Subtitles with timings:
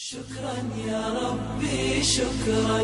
[0.00, 0.54] شكرا
[0.86, 2.80] يا ربي شكرا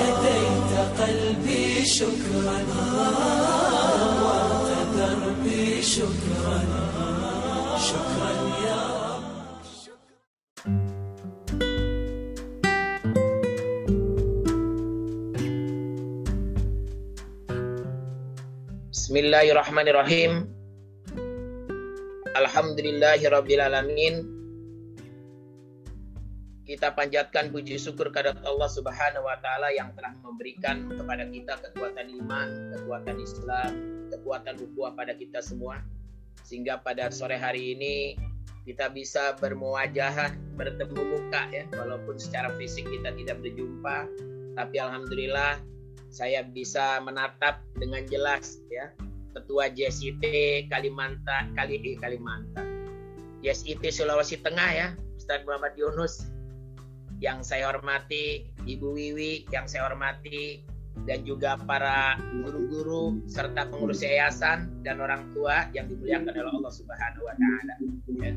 [0.00, 6.58] هديت قلبي شكرا نورت دربي شكرا
[7.78, 8.30] شكرا
[8.66, 9.22] يا رب
[18.90, 20.50] Bismillahirrahmanirrahim.
[22.34, 24.37] Alhamdulillahirrabbilalamin.
[26.68, 32.12] Kita panjatkan puji syukur kepada Allah Subhanahu wa taala yang telah memberikan kepada kita kekuatan
[32.20, 33.72] iman, kekuatan Islam,
[34.12, 35.80] kekuatan ukhuwah pada kita semua.
[36.44, 38.20] Sehingga pada sore hari ini
[38.68, 44.04] kita bisa bermuajah, bertemu muka ya, walaupun secara fisik kita tidak berjumpa,
[44.60, 45.56] tapi alhamdulillah
[46.12, 48.92] saya bisa menatap dengan jelas ya
[49.32, 50.20] Ketua JSIT
[50.68, 52.68] Kalimantan kali di Kalimantan.
[53.40, 56.28] JSIT Sulawesi Tengah ya, Ustadz Muhammad Yunus
[57.18, 60.62] yang saya hormati, Ibu Wiwi yang saya hormati
[61.06, 67.22] dan juga para guru-guru serta pengurus yayasan dan orang tua yang dimuliakan oleh Allah Subhanahu
[67.26, 67.74] wa taala.
[68.18, 68.32] Ya.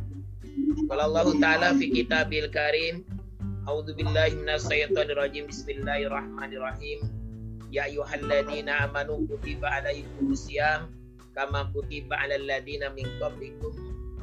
[0.90, 3.06] Qala Allah taala fi kitabil karim
[3.70, 5.46] A'udzu billahi minasyaitonir rajim.
[5.46, 7.06] Bismillahirrahmanirrahim.
[7.70, 10.90] Ya ayyuhalladzina amanu kutiba alaikumusiyam
[11.38, 13.70] kama kutiba alal ladzina min qablikum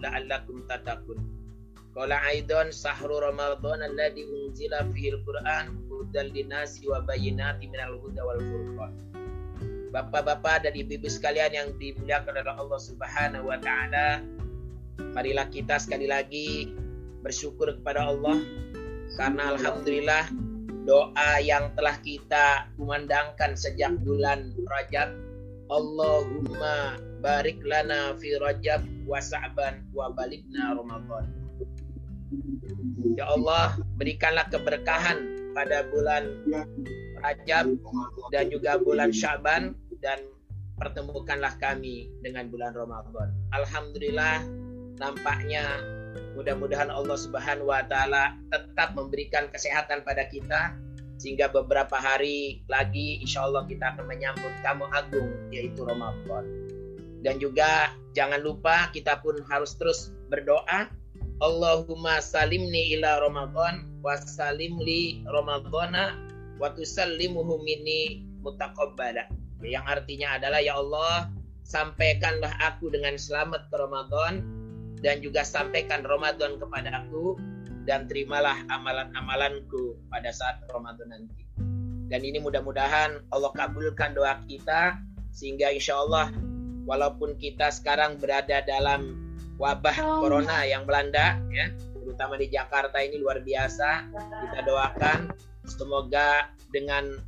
[0.02, 1.37] la'allakum tattaqun.
[1.96, 8.40] Qala aidan sahru ramadhan alladzi unzila fihi al-Qur'an hudan linasi wa bayyinatin minal huda wal
[8.40, 8.92] furqan.
[9.88, 14.20] Bapak-bapak dan ibu-ibu sekalian yang dimuliakan oleh Allah Subhanahu wa taala,
[15.16, 16.76] marilah kita sekali lagi
[17.24, 18.36] bersyukur kepada Allah
[19.16, 20.28] karena alhamdulillah
[20.84, 25.12] doa yang telah kita kumandangkan sejak bulan Rajab
[25.68, 31.37] Allahumma barik lana fi Rajab wa Sa'ban wa balikna Ramadan
[33.16, 35.18] Ya Allah berikanlah keberkahan
[35.56, 36.28] pada bulan
[37.18, 37.78] Rajab
[38.30, 40.22] dan juga bulan Syaban dan
[40.78, 44.46] pertemukanlah kami dengan bulan Ramadan Alhamdulillah
[45.02, 45.64] nampaknya
[46.38, 50.74] mudah-mudahan Allah Subhanahu wa taala tetap memberikan kesehatan pada kita
[51.18, 56.46] sehingga beberapa hari lagi insya Allah kita akan menyambut tamu agung yaitu Ramadan.
[57.26, 60.86] Dan juga jangan lupa kita pun harus terus berdoa
[61.38, 66.18] Allahumma salimni ila Ramadan wa salimli Ramadana
[66.58, 69.30] wa tusallimuhu minni mutaqabbala.
[69.62, 71.30] Yang artinya adalah ya Allah
[71.62, 74.42] sampaikanlah aku dengan selamat ke Ramadan
[74.98, 77.38] dan juga sampaikan Ramadan kepada aku
[77.86, 81.46] dan terimalah amalan-amalanku pada saat Ramadan nanti.
[82.10, 84.98] Dan ini mudah-mudahan Allah kabulkan doa kita
[85.30, 86.34] sehingga insya Allah
[86.82, 89.27] walaupun kita sekarang berada dalam
[89.58, 91.68] wabah corona yang melanda ya.
[91.98, 94.08] Terutama di Jakarta ini luar biasa.
[94.14, 95.28] Kita doakan
[95.68, 97.20] semoga dengan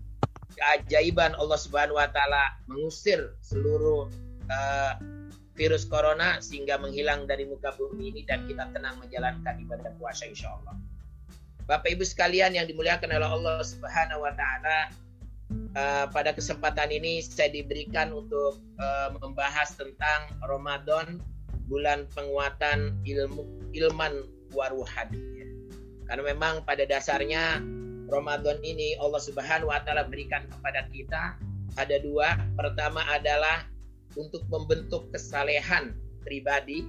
[0.56, 4.08] keajaiban Allah Subhanahu wa taala mengusir seluruh
[4.48, 4.92] uh,
[5.58, 10.56] virus corona sehingga menghilang dari muka bumi ini dan kita tenang menjalankan ibadah puasa insya
[10.56, 10.74] Allah.
[11.68, 14.78] Bapak Ibu sekalian yang dimuliakan oleh Allah Subhanahu wa taala,
[15.76, 21.22] uh, pada kesempatan ini saya diberikan untuk uh, membahas tentang Ramadan,
[21.70, 25.08] bulan penguatan ilmu ilman waruhan.
[25.38, 25.46] Ya.
[26.10, 27.62] Karena memang pada dasarnya
[28.10, 31.38] Ramadan ini Allah Subhanahu wa taala berikan kepada kita
[31.78, 32.34] ada dua.
[32.58, 33.62] Pertama adalah
[34.18, 35.94] untuk membentuk kesalehan
[36.26, 36.82] pribadi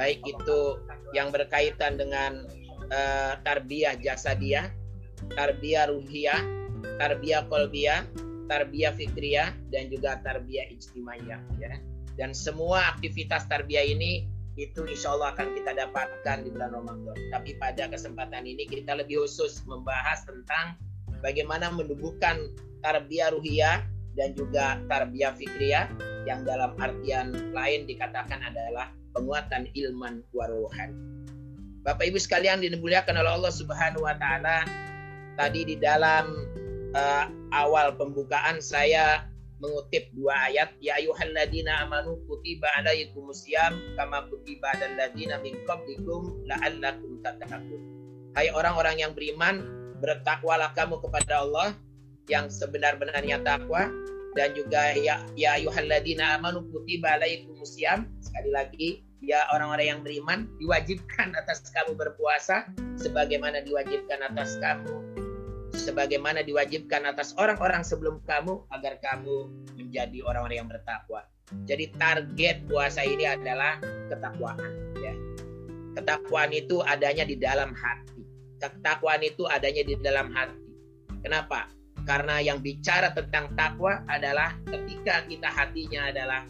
[0.00, 0.80] baik itu
[1.12, 2.48] yang berkaitan dengan
[2.90, 4.72] uh, tarbiyah jasadiyah,
[5.36, 6.40] tarbiyah ruhiyah,
[6.96, 8.02] tarbiyah kolbiyah,
[8.48, 11.72] tarbiyah fikriyah dan juga tarbiyah ijtimaiyah ya.
[12.18, 14.26] Dan semua aktivitas tarbiyah ini
[14.58, 17.14] itu insya Allah akan kita dapatkan di bulan Ramadan.
[17.30, 20.74] Tapi pada kesempatan ini kita lebih khusus membahas tentang
[21.22, 22.50] bagaimana menumbuhkan
[22.82, 23.86] tarbiyah ruhiyah
[24.18, 25.86] dan juga tarbiyah fikriyah
[26.26, 30.98] yang dalam artian lain dikatakan adalah penguatan ilman waruhan.
[31.86, 34.66] Bapak Ibu sekalian dimuliakan oleh Allah Subhanahu wa taala.
[35.38, 36.34] Tadi di dalam
[36.98, 39.22] uh, awal pembukaan saya
[39.58, 47.18] mengutip dua ayat ya ayyuhalladzina amanu kutiba alaikumusiyam kama kutiba alal ladzina min qablikum la'allakum
[47.26, 47.82] tattaqun.
[48.38, 49.66] Hai orang-orang yang beriman,
[49.98, 51.74] bertakwalah kamu kepada Allah
[52.30, 53.90] yang sebenar-benarnya takwa.
[54.36, 58.06] Dan juga ya ya ayyuhalladzina amanu kutiba alaikumusiyam.
[58.22, 58.88] Sekali lagi
[59.18, 65.07] ya orang-orang yang beriman diwajibkan atas kamu berpuasa sebagaimana diwajibkan atas kamu
[65.74, 71.24] sebagaimana diwajibkan atas orang-orang sebelum kamu agar kamu menjadi orang-orang yang bertakwa.
[71.64, 73.80] Jadi target puasa ini adalah
[74.12, 75.14] ketakwaan ya.
[75.96, 78.22] Ketakwaan itu adanya di dalam hati.
[78.60, 80.60] Ketakwaan itu adanya di dalam hati.
[81.24, 81.72] Kenapa?
[82.04, 86.44] Karena yang bicara tentang takwa adalah ketika kita hatinya adalah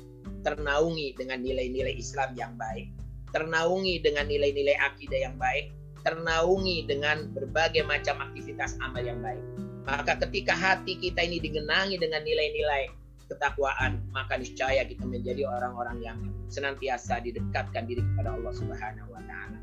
[0.47, 2.91] ternaungi dengan nilai-nilai Islam yang baik,
[3.35, 5.75] ternaungi dengan nilai-nilai akidah yang baik,
[6.08, 9.44] ternaungi dengan berbagai macam aktivitas amal yang baik.
[9.84, 12.88] Maka ketika hati kita ini digenangi dengan nilai-nilai
[13.28, 16.19] ketakwaan, maka niscaya kita menjadi orang-orang yang
[16.49, 19.58] senantiasa didekatkan diri kepada Allah Subhanahu wa taala.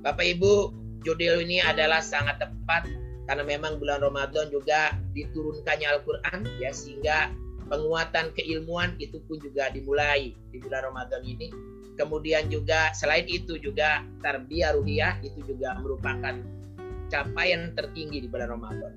[0.00, 0.72] Bapak Ibu,
[1.04, 2.88] judul ini adalah sangat tepat
[3.28, 7.30] karena memang bulan Ramadan juga diturunkannya Al-Qur'an ya sehingga
[7.68, 11.71] penguatan keilmuan itu pun juga dimulai di bulan Ramadan ini.
[11.96, 16.40] Kemudian juga selain itu juga tarbiyah ruhiyah itu juga merupakan
[17.12, 18.92] capaian tertinggi di bulan Ramadan.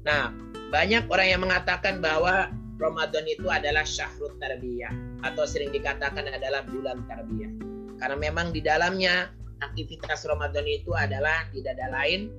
[0.00, 0.32] Nah,
[0.72, 2.48] banyak orang yang mengatakan bahwa
[2.80, 7.52] Ramadan itu adalah syahrul tarbiyah atau sering dikatakan adalah bulan tarbiyah.
[8.00, 9.28] Karena memang di dalamnya
[9.60, 12.32] aktivitas Ramadan itu adalah tidak ada lain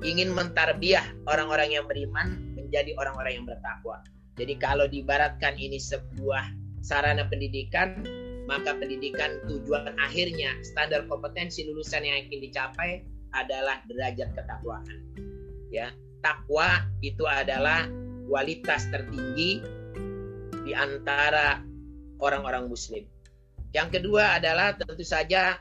[0.00, 4.00] ingin mentarbiah orang-orang yang beriman menjadi orang-orang yang bertakwa.
[4.36, 8.06] Jadi kalau dibaratkan ini sebuah sarana pendidikan,
[8.46, 13.02] maka pendidikan tujuan akhirnya standar kompetensi lulusan yang ingin dicapai
[13.34, 15.02] adalah derajat ketakwaan.
[15.74, 15.90] Ya,
[16.22, 17.90] takwa itu adalah
[18.30, 19.66] kualitas tertinggi
[20.62, 21.58] di antara
[22.22, 23.02] orang-orang muslim.
[23.74, 25.58] Yang kedua adalah tentu saja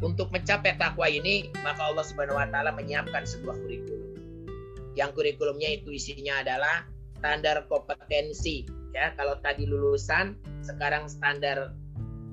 [0.00, 4.12] untuk mencapai takwa ini maka Allah Subhanahu wa taala menyiapkan sebuah kurikulum.
[4.96, 6.88] Yang kurikulumnya itu isinya adalah
[7.20, 8.64] standar kompetensi
[8.96, 9.12] ya.
[9.12, 11.76] Kalau tadi lulusan, sekarang standar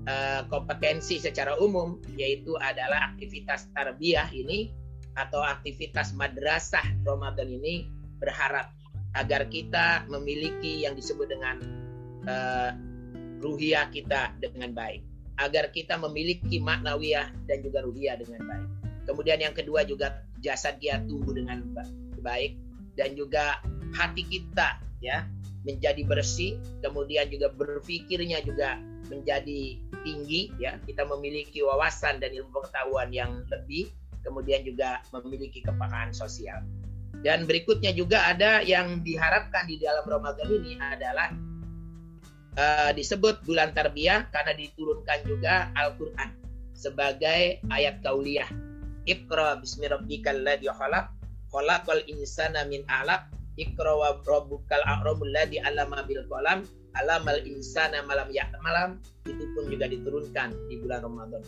[0.07, 4.71] uh, kompetensi secara umum yaitu adalah aktivitas tarbiyah ini
[5.13, 7.85] atau aktivitas madrasah Ramadan ini
[8.17, 8.73] berharap
[9.13, 11.61] agar kita memiliki yang disebut dengan
[12.25, 12.73] uh,
[13.43, 15.05] ruhiyah kita dengan baik
[15.37, 18.69] agar kita memiliki maknawiyah dan juga ruhiyah dengan baik
[19.05, 21.61] kemudian yang kedua juga jasad dia tumbuh dengan
[22.23, 22.57] baik
[22.97, 23.61] dan juga
[23.93, 25.27] hati kita ya
[25.63, 33.11] menjadi bersih kemudian juga berpikirnya juga menjadi tinggi ya kita memiliki wawasan dan ilmu pengetahuan
[33.11, 33.91] yang lebih
[34.23, 36.63] kemudian juga memiliki kepekaan sosial.
[37.23, 41.29] Dan berikutnya juga ada yang diharapkan di dalam Ramadan ini adalah
[42.57, 46.35] uh, disebut bulan tarbiyah karena diturunkan juga Al-Qur'an
[46.73, 48.49] sebagai ayat kauliyah.
[49.03, 51.11] Iqra bismi rabbikal ladzi khalaq
[51.51, 53.27] khalaqal insana min 'alaq
[53.59, 56.65] Iqra wa rabbukal akramul ladzi 'allama bil qalam
[56.97, 61.41] alamal insana malam ya malam itu pun juga diturunkan di bulan Ramadan.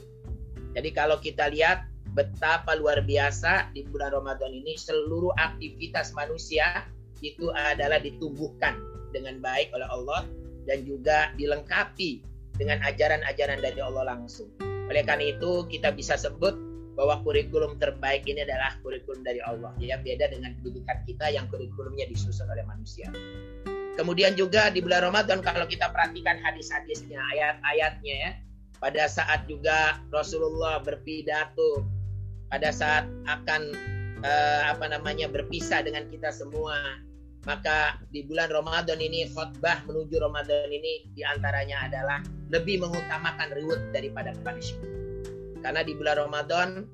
[0.73, 1.85] Jadi kalau kita lihat
[2.17, 6.87] betapa luar biasa di bulan Ramadan ini seluruh aktivitas manusia
[7.23, 8.75] itu adalah ditumbuhkan
[9.15, 10.27] dengan baik oleh Allah
[10.67, 12.25] dan juga dilengkapi
[12.59, 14.51] dengan ajaran-ajaran dari Allah langsung.
[14.91, 16.55] Oleh karena itu kita bisa sebut
[16.95, 19.75] bahwa kurikulum terbaik ini adalah kurikulum dari Allah.
[19.77, 23.11] Ya beda dengan pendidikan kita yang kurikulumnya disusun oleh manusia.
[23.95, 28.31] Kemudian juga di bulan Ramadan kalau kita perhatikan hadis-hadisnya, ayat-ayatnya ya.
[28.75, 31.87] Pada saat juga Rasulullah berpidato
[32.51, 33.61] pada saat akan
[34.21, 36.75] uh, apa namanya berpisah dengan kita semua
[37.45, 42.19] maka di bulan Ramadan ini khutbah menuju Ramadan ini di antaranya adalah
[42.49, 45.04] lebih mengutamakan reward daripada punishment
[45.65, 46.85] karena di bulan Ramadan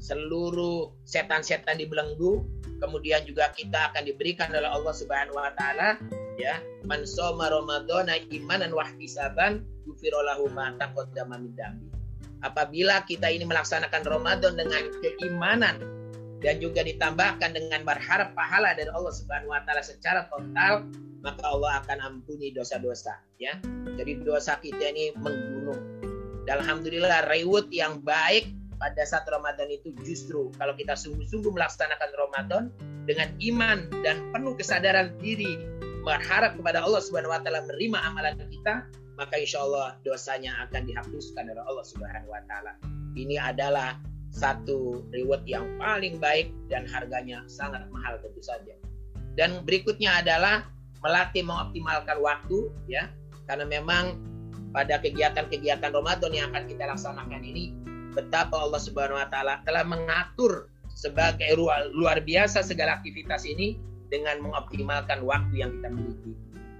[0.00, 2.40] seluruh setan-setan dibelenggu
[2.80, 6.00] kemudian juga kita akan diberikan oleh Allah Subhanahu wa taala
[6.40, 6.56] ya
[6.88, 11.94] man soma ramadhana imanan wa ihtisaban yufirolahu ma taqaddama min dambi
[12.44, 15.80] apabila kita ini melaksanakan Ramadan dengan keimanan
[16.44, 20.84] dan juga ditambahkan dengan berharap pahala dari Allah Subhanahu wa taala secara total,
[21.24, 23.56] maka Allah akan ampuni dosa-dosa ya.
[23.96, 26.03] Jadi dosa kita ini menggunung.
[26.44, 32.62] Dan alhamdulillah reward yang baik pada saat Ramadan itu justru kalau kita sungguh-sungguh melaksanakan Ramadan
[33.08, 35.56] dengan iman dan penuh kesadaran diri
[36.04, 38.84] berharap kepada Allah Subhanahu wa taala menerima amalan kita,
[39.16, 42.76] maka insya Allah dosanya akan dihapuskan oleh Allah Subhanahu wa taala.
[43.16, 43.96] Ini adalah
[44.34, 48.74] satu reward yang paling baik dan harganya sangat mahal tentu saja.
[49.38, 50.68] Dan berikutnya adalah
[51.00, 53.08] melatih mengoptimalkan waktu ya.
[53.46, 54.18] Karena memang
[54.74, 57.70] pada kegiatan-kegiatan Ramadan yang akan kita laksanakan ini
[58.10, 61.54] betapa Allah Subhanahu wa taala telah mengatur sebagai
[61.94, 63.78] luar biasa segala aktivitas ini
[64.10, 66.32] dengan mengoptimalkan waktu yang kita miliki.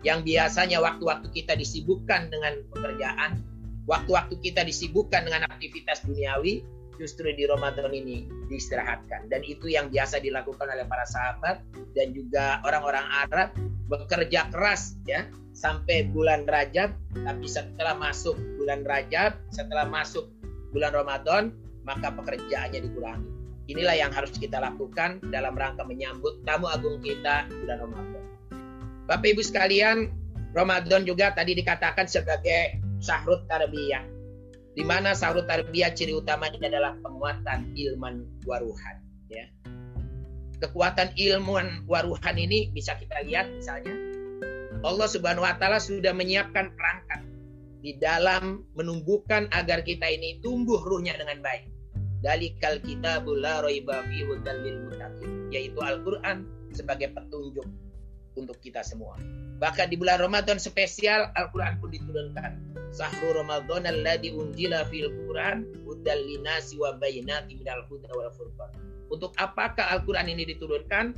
[0.06, 3.42] Yang biasanya waktu-waktu kita disibukkan dengan pekerjaan,
[3.90, 6.62] waktu-waktu kita disibukkan dengan aktivitas duniawi,
[6.96, 9.30] justru di Ramadan ini diistirahatkan.
[9.30, 11.60] Dan itu yang biasa dilakukan oleh para sahabat
[11.94, 13.48] dan juga orang-orang Arab
[13.90, 20.26] bekerja keras ya sampai bulan Rajab, tapi setelah masuk bulan Rajab, setelah masuk
[20.74, 21.54] bulan Ramadan,
[21.86, 23.30] maka pekerjaannya dikurangi.
[23.70, 28.24] Inilah yang harus kita lakukan dalam rangka menyambut tamu agung kita bulan Ramadan.
[29.08, 30.12] Bapak Ibu sekalian,
[30.52, 34.13] Ramadan juga tadi dikatakan sebagai sahrut tarbiyah.
[34.75, 38.97] Di mana sahrut tarbiyah ciri utamanya adalah penguatan ilman waruhan.
[39.31, 39.47] Ya.
[40.59, 43.95] Kekuatan ilmuwan waruhan ini bisa kita lihat misalnya
[44.85, 47.25] Allah Subhanahu wa taala sudah menyiapkan perangkat
[47.81, 51.69] di dalam menumbuhkan agar kita ini tumbuh ruhnya dengan baik.
[52.25, 54.25] Dalikal kitabul la raiba fihi
[54.64, 57.69] lil muttaqin, yaitu Al-Qur'an sebagai petunjuk
[58.37, 59.21] untuk kita semua.
[59.61, 62.74] Bahkan di bulan Ramadan spesial Al-Qur'an pun diturunkan.
[62.94, 68.70] Sahru Ramadan alladzi unzila fil Qur'an hudal linasi wa bayyinatin minal huda wal furqan.
[69.10, 71.10] Untuk apakah Al-Qur'an ini diturunkan?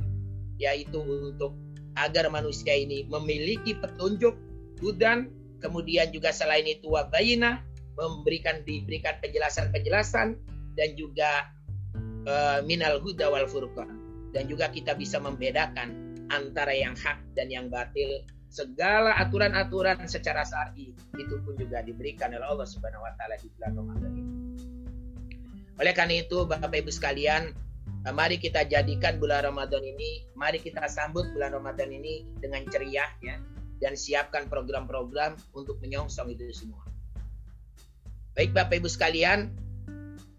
[0.57, 1.53] Yaitu untuk
[1.93, 4.33] agar manusia ini memiliki petunjuk
[4.81, 5.29] hudan
[5.61, 7.61] kemudian juga selain itu wabayina
[7.97, 10.37] memberikan diberikan penjelasan-penjelasan
[10.77, 11.49] dan juga
[12.29, 13.89] uh, minal huda wal furqan
[14.37, 18.21] dan juga kita bisa membedakan antara yang hak dan yang batil
[18.57, 23.71] segala aturan-aturan secara syar'i itu pun juga diberikan oleh Allah Subhanahu wa taala di bulan
[23.77, 24.33] Ramadan ini.
[25.77, 27.53] Oleh karena itu Bapak Ibu sekalian,
[28.09, 33.05] eh, mari kita jadikan bulan Ramadan ini, mari kita sambut bulan Ramadan ini dengan ceria
[33.21, 33.37] ya,
[33.77, 36.81] dan siapkan program-program untuk menyongsong itu semua.
[38.33, 39.53] Baik Bapak Ibu sekalian,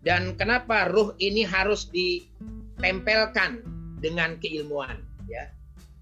[0.02, 3.62] dan kenapa ruh ini harus ditempelkan
[4.02, 5.46] dengan keilmuan ya?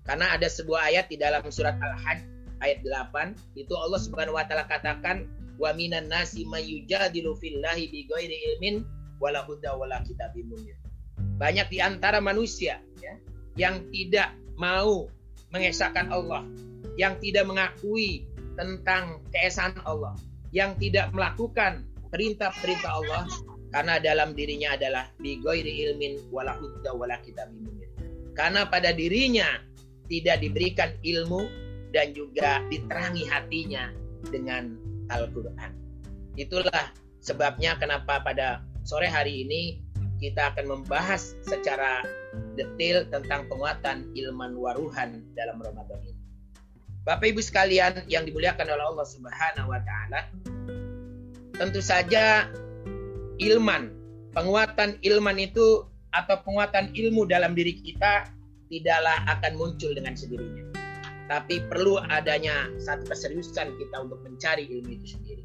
[0.06, 2.20] Karena ada sebuah ayat di dalam surat Al-Hajj
[2.62, 5.26] ayat 8 itu Allah Subhanahu wa taala katakan
[5.60, 8.86] wa minan nasi mayujadilu fillahi bighairi ilmin
[9.18, 10.48] wala huda wala kitabim
[11.36, 13.12] Banyak di antara manusia ya,
[13.60, 15.10] yang tidak mau
[15.52, 16.48] mengesahkan Allah
[16.96, 18.25] yang tidak mengakui
[18.56, 20.16] tentang keesaan Allah,
[20.50, 23.28] yang tidak melakukan perintah-perintah Allah
[23.70, 27.20] karena dalam dirinya adalah bigoiri ilmin wala hudda wala
[28.32, 29.60] Karena pada dirinya
[30.06, 31.46] tidak diberikan ilmu
[31.94, 33.90] dan juga diterangi hatinya
[34.28, 34.76] dengan
[35.10, 35.72] Al-Qur'an.
[36.34, 39.82] Itulah sebabnya kenapa pada sore hari ini
[40.20, 42.04] kita akan membahas secara
[42.56, 46.22] detail tentang penguatan ilman waruhan dalam Ramadan ini.
[47.06, 50.20] Bapak Ibu sekalian yang dimuliakan oleh Allah Subhanahu wa taala,
[51.54, 52.50] tentu saja
[53.38, 53.94] ilman,
[54.34, 58.35] penguatan ilman itu atau penguatan ilmu dalam diri kita
[58.70, 60.64] tidaklah akan muncul dengan sendirinya.
[61.26, 65.44] Tapi perlu adanya satu keseriusan kita untuk mencari ilmu itu sendiri.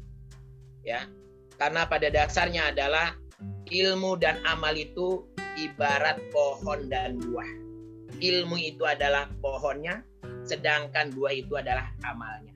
[0.86, 1.10] Ya.
[1.58, 3.18] Karena pada dasarnya adalah
[3.70, 5.26] ilmu dan amal itu
[5.58, 7.50] ibarat pohon dan buah.
[8.22, 10.06] Ilmu itu adalah pohonnya,
[10.46, 12.54] sedangkan dua itu adalah amalnya.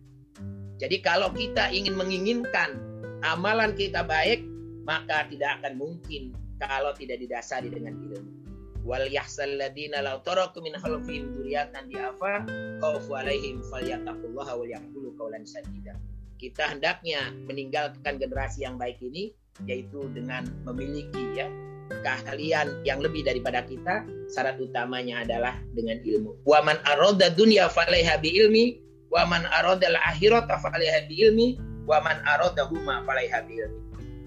[0.77, 2.79] Jadi kalau kita ingin menginginkan
[3.27, 4.45] amalan kita baik,
[4.87, 6.31] maka tidak akan mungkin
[6.63, 8.46] kalau tidak didasari dengan ilmu.
[8.87, 12.47] Wal yahsal ladina law taraku min khalfihim dzurriyyatan diafa
[12.79, 15.99] khaufu alaihim falyattaqullaha wal yaqulu qawlan sadida.
[16.39, 19.35] Kita hendaknya meninggalkan generasi yang baik ini
[19.67, 21.51] yaitu dengan memiliki ya
[21.91, 26.47] keahlian yang lebih daripada kita, syarat utamanya adalah dengan ilmu.
[26.47, 28.79] Waman aroda dunia falaiha bi ilmi,
[29.11, 31.59] waman aroda akhirat falaiha bi ilmi,
[31.91, 33.79] waman aroda huma falaiha bi ilmi.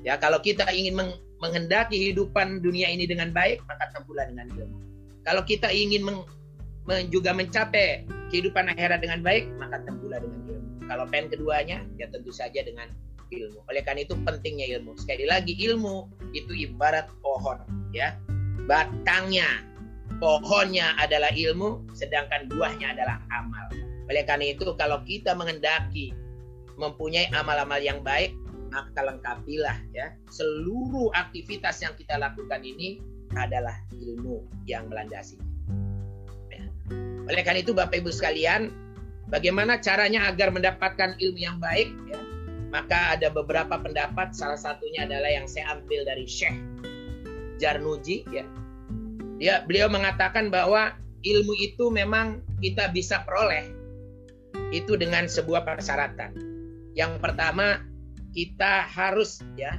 [0.03, 4.77] Ya, kalau kita ingin meng menghendaki kehidupan dunia ini dengan baik, maka tempuhlah dengan ilmu.
[5.23, 6.23] Kalau kita ingin meng
[6.87, 8.03] men juga mencapai
[8.33, 10.67] kehidupan akhirat dengan baik, maka tempuhlah dengan ilmu.
[10.89, 12.89] Kalau pen keduanya, ya tentu saja dengan
[13.29, 13.61] ilmu.
[13.69, 14.97] Oleh karena itu pentingnya ilmu.
[14.97, 17.61] Sekali lagi ilmu itu ibarat pohon,
[17.93, 18.17] ya.
[18.65, 19.65] Batangnya,
[20.17, 23.69] pohonnya adalah ilmu, sedangkan buahnya adalah amal.
[24.09, 26.09] Oleh karena itu kalau kita mengendaki
[26.81, 28.33] mempunyai amal-amal yang baik,
[28.69, 30.13] maka lengkapilah ya.
[30.29, 33.01] Seluruh aktivitas yang kita lakukan ini
[33.37, 35.37] adalah ilmu yang melandasi.
[36.49, 36.65] Ya.
[37.29, 38.73] Oleh karena itu Bapak Ibu sekalian,
[39.29, 42.21] bagaimana caranya agar mendapatkan ilmu yang baik ya?
[42.69, 46.53] Maka ada beberapa pendapat, salah satunya adalah yang saya ambil dari Syekh
[47.57, 48.45] Jarnuji ya.
[49.41, 50.93] Dia beliau mengatakan bahwa
[51.25, 53.73] ilmu itu memang kita bisa peroleh
[54.69, 56.31] itu dengan sebuah persyaratan.
[56.93, 57.81] Yang pertama,
[58.33, 59.77] kita harus ya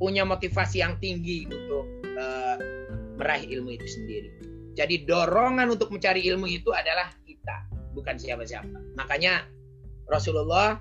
[0.00, 1.84] punya motivasi yang tinggi untuk
[2.16, 2.56] uh,
[3.20, 4.30] meraih ilmu itu sendiri.
[4.72, 8.96] Jadi dorongan untuk mencari ilmu itu adalah kita, bukan siapa-siapa.
[8.96, 9.44] Makanya
[10.08, 10.80] Rasulullah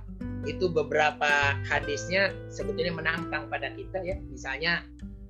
[0.49, 4.81] itu beberapa hadisnya sebetulnya menantang pada kita ya misalnya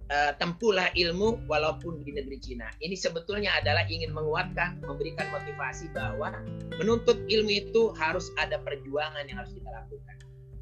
[0.07, 6.31] uh, tempuhlah ilmu walaupun di negeri Cina ini sebetulnya adalah ingin menguatkan memberikan motivasi bahwa
[6.79, 10.15] menuntut ilmu itu harus ada perjuangan yang harus kita lakukan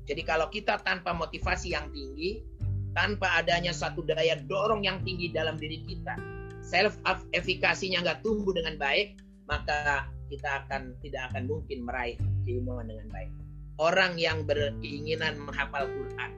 [0.10, 2.42] Jadi kalau kita tanpa motivasi yang tinggi,
[2.98, 6.18] tanpa adanya satu daya dorong yang tinggi dalam diri kita,
[6.66, 6.98] self
[7.38, 13.30] efikasinya nggak tumbuh dengan baik, maka kita akan tidak akan mungkin meraih keilmuan dengan baik.
[13.78, 16.32] Orang yang berkeinginan menghafal Quran,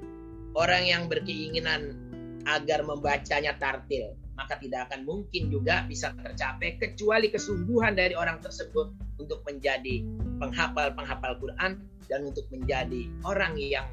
[0.60, 1.96] orang yang berkeinginan
[2.44, 8.90] agar membacanya tartil, maka tidak akan mungkin juga bisa tercapai kecuali kesungguhan dari orang tersebut
[9.22, 10.02] untuk menjadi
[10.42, 11.78] penghafal-penghafal Quran
[12.10, 13.86] dan untuk menjadi orang yang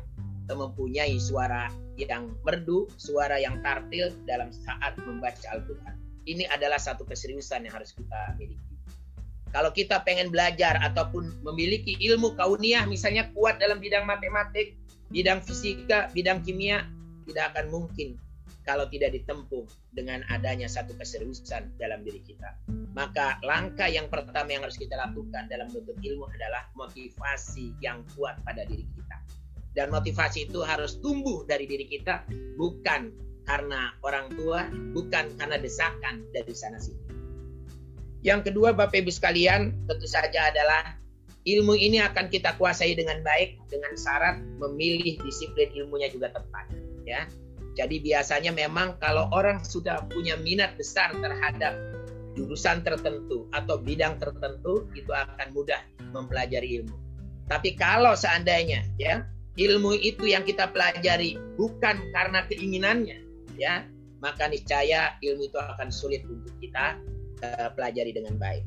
[0.48, 1.68] mempunyai suara
[2.00, 6.00] yang merdu, suara yang tartil dalam saat membaca Al-Quran.
[6.24, 8.64] Ini adalah satu keseriusan yang harus kita miliki.
[9.52, 14.76] Kalau kita pengen belajar ataupun memiliki ilmu kauniyah misalnya kuat dalam bidang matematik,
[15.12, 16.88] bidang fisika, bidang kimia,
[17.28, 18.16] tidak akan mungkin
[18.68, 19.64] kalau tidak ditempuh
[19.96, 22.52] dengan adanya satu keseriusan dalam diri kita.
[22.92, 28.36] Maka langkah yang pertama yang harus kita lakukan dalam menuntut ilmu adalah motivasi yang kuat
[28.44, 29.16] pada diri kita.
[29.72, 32.28] Dan motivasi itu harus tumbuh dari diri kita,
[32.60, 33.08] bukan
[33.48, 37.00] karena orang tua, bukan karena desakan dari sana sini.
[38.20, 40.92] Yang kedua, Bapak Ibu sekalian, tentu saja adalah
[41.48, 46.68] ilmu ini akan kita kuasai dengan baik dengan syarat memilih disiplin ilmunya juga tepat,
[47.08, 47.24] ya
[47.76, 51.78] jadi biasanya memang kalau orang sudah punya minat besar terhadap
[52.38, 55.82] jurusan tertentu atau bidang tertentu itu akan mudah
[56.14, 56.94] mempelajari ilmu.
[57.50, 59.26] Tapi kalau seandainya ya
[59.58, 63.18] ilmu itu yang kita pelajari bukan karena keinginannya
[63.58, 63.82] ya
[64.22, 66.98] maka niscaya ilmu itu akan sulit untuk kita
[67.42, 68.62] uh, pelajari dengan baik.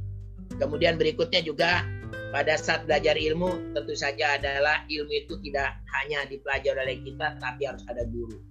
[0.60, 1.88] Kemudian berikutnya juga
[2.36, 7.68] pada saat belajar ilmu tentu saja adalah ilmu itu tidak hanya dipelajari oleh kita tapi
[7.68, 8.51] harus ada guru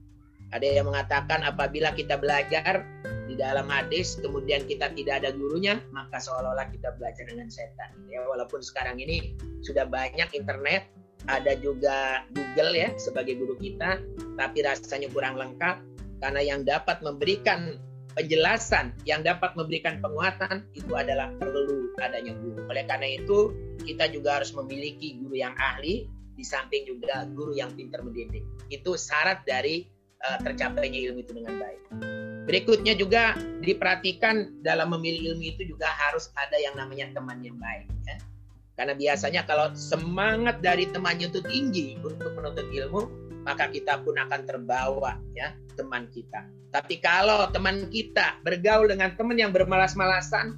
[0.51, 2.83] ada yang mengatakan apabila kita belajar
[3.31, 7.95] di dalam hadis kemudian kita tidak ada gurunya maka seolah-olah kita belajar dengan setan.
[8.11, 10.91] Ya walaupun sekarang ini sudah banyak internet,
[11.31, 14.03] ada juga Google ya sebagai guru kita,
[14.35, 15.79] tapi rasanya kurang lengkap
[16.19, 17.79] karena yang dapat memberikan
[18.19, 22.67] penjelasan, yang dapat memberikan penguatan itu adalah perlu adanya guru.
[22.67, 23.55] Oleh karena itu
[23.87, 28.43] kita juga harus memiliki guru yang ahli di samping juga guru yang pintar mendidik.
[28.73, 31.81] Itu syarat dari uh, tercapainya ilmu itu dengan baik.
[32.49, 37.87] Berikutnya juga diperhatikan dalam memilih ilmu itu juga harus ada yang namanya teman yang baik.
[38.09, 38.19] Ya.
[38.75, 43.07] Karena biasanya kalau semangat dari temannya itu tinggi untuk menuntut ilmu,
[43.45, 46.49] maka kita pun akan terbawa ya teman kita.
[46.71, 50.57] Tapi kalau teman kita bergaul dengan teman yang bermalas-malasan,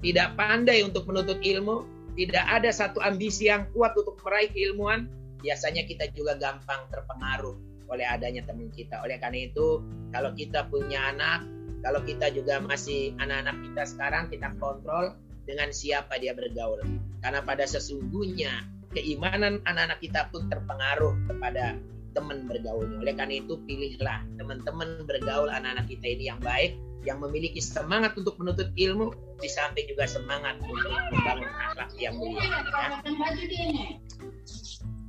[0.00, 1.84] tidak pandai untuk menuntut ilmu,
[2.18, 5.06] tidak ada satu ambisi yang kuat untuk meraih keilmuan,
[5.44, 9.02] biasanya kita juga gampang terpengaruh oleh adanya teman kita.
[9.02, 9.82] Oleh karena itu,
[10.14, 11.44] kalau kita punya anak,
[11.82, 16.80] kalau kita juga masih anak-anak kita sekarang, kita kontrol dengan siapa dia bergaul.
[17.20, 21.78] Karena pada sesungguhnya keimanan anak-anak kita pun terpengaruh kepada
[22.14, 22.98] teman bergaulnya.
[23.02, 26.74] Oleh karena itu pilihlah teman-teman bergaul anak-anak kita ini yang baik,
[27.06, 32.44] yang memiliki semangat untuk menuntut ilmu, di samping juga semangat untuk membangun akhlak yang mulia.
[32.44, 33.00] Ya.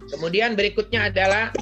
[0.09, 1.53] Kemudian berikutnya adalah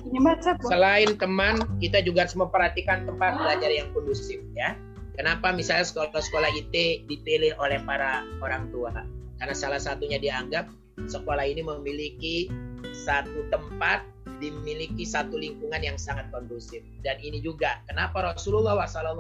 [0.63, 4.80] selain teman, kita juga harus memperhatikan tempat belajar yang kondusif ya.
[5.19, 8.95] Kenapa misalnya sekolah-sekolah IT dipilih oleh para orang tua?
[9.36, 10.71] Karena salah satunya dianggap
[11.12, 12.47] sekolah ini memiliki
[12.95, 14.08] satu tempat,
[14.39, 16.80] dimiliki satu lingkungan yang sangat kondusif.
[17.04, 19.19] Dan ini juga kenapa Rasulullah SAW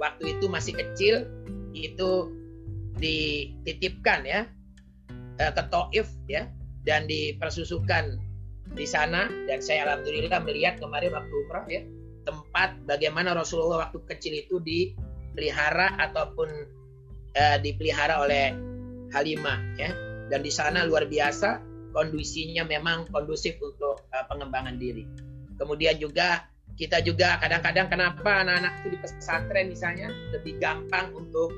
[0.00, 1.28] waktu itu masih kecil
[1.76, 2.32] itu
[2.98, 4.40] dititipkan ya
[5.38, 6.48] eh, ke Taif ya
[6.88, 8.16] dan dipersusukan
[8.72, 9.28] di sana.
[9.44, 11.84] Dan saya alhamdulillah melihat kemarin waktu umrah ya
[12.24, 16.48] tempat bagaimana Rasulullah waktu kecil itu dipelihara ataupun
[17.36, 18.56] uh, dipelihara oleh
[19.12, 19.92] Halimah ya.
[20.32, 21.60] Dan di sana luar biasa
[21.92, 25.04] kondisinya memang kondusif untuk uh, pengembangan diri.
[25.60, 26.48] Kemudian juga
[26.78, 31.50] kita juga kadang-kadang kenapa anak-anak itu di pesantren misalnya lebih gampang untuk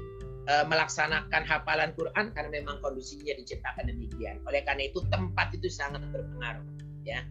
[0.51, 4.43] e, melaksanakan hafalan Quran karena memang kondisinya diciptakan demikian.
[4.51, 6.67] Oleh karena itu tempat itu sangat berpengaruh
[7.07, 7.23] ya.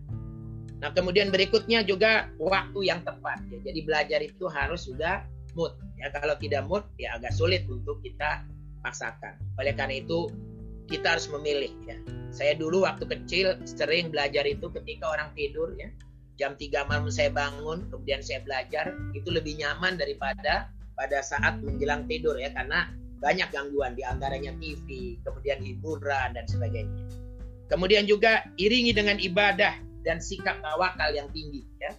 [0.80, 3.60] Nah, kemudian berikutnya juga waktu yang tepat ya.
[3.60, 6.08] Jadi belajar itu harus sudah mood ya.
[6.16, 8.48] Kalau tidak mood ya agak sulit untuk kita
[8.80, 9.36] paksakan.
[9.60, 10.32] Oleh karena itu
[10.88, 12.00] kita harus memilih ya.
[12.32, 15.92] Saya dulu waktu kecil sering belajar itu ketika orang tidur ya.
[16.40, 22.08] Jam 3 malam saya bangun, kemudian saya belajar, itu lebih nyaman daripada pada saat menjelang
[22.08, 22.88] tidur ya karena
[23.20, 27.04] banyak gangguan di antaranya TV, kemudian hiburan dan sebagainya.
[27.70, 31.94] Kemudian juga iringi dengan ibadah dan sikap tawakal yang tinggi ya.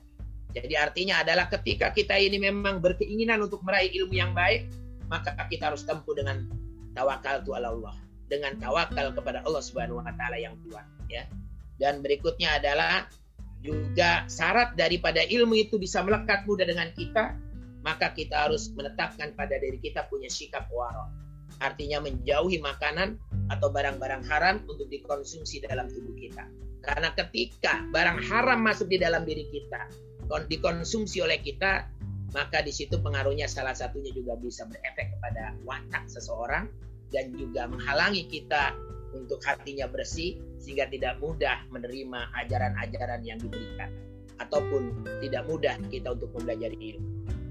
[0.50, 4.66] Jadi artinya adalah ketika kita ini memang berkeinginan untuk meraih ilmu yang baik,
[5.06, 6.50] maka kita harus tempuh dengan
[6.98, 7.94] tawakal tu Allah,
[8.26, 11.22] dengan tawakal kepada Allah Subhanahu wa taala yang kuat ya.
[11.78, 13.06] Dan berikutnya adalah
[13.62, 17.37] juga syarat daripada ilmu itu bisa melekat mudah dengan kita,
[17.80, 21.08] maka kita harus menetapkan pada diri kita punya sikap waro.
[21.60, 23.20] Artinya menjauhi makanan
[23.52, 26.48] atau barang-barang haram untuk dikonsumsi dalam tubuh kita.
[26.80, 29.84] Karena ketika barang haram masuk di dalam diri kita,
[30.48, 31.84] dikonsumsi oleh kita,
[32.30, 36.70] maka di situ pengaruhnya salah satunya juga bisa berefek kepada watak seseorang
[37.10, 38.70] dan juga menghalangi kita
[39.10, 43.90] untuk hatinya bersih sehingga tidak mudah menerima ajaran-ajaran yang diberikan
[44.38, 47.10] ataupun tidak mudah kita untuk mempelajari ilmu.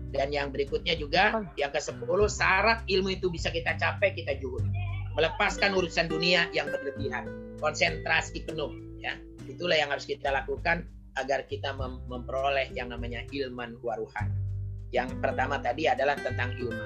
[0.10, 4.66] Dan yang berikutnya juga yang ke-10 syarat ilmu itu bisa kita capai kita juhud.
[5.14, 7.30] Melepaskan urusan dunia yang berlebihan,
[7.62, 9.14] konsentrasi penuh ya.
[9.46, 10.86] Itulah yang harus kita lakukan
[11.18, 14.34] agar kita mem memperoleh yang namanya ilman waruhan.
[14.90, 16.84] Yang pertama tadi adalah tentang ilmu.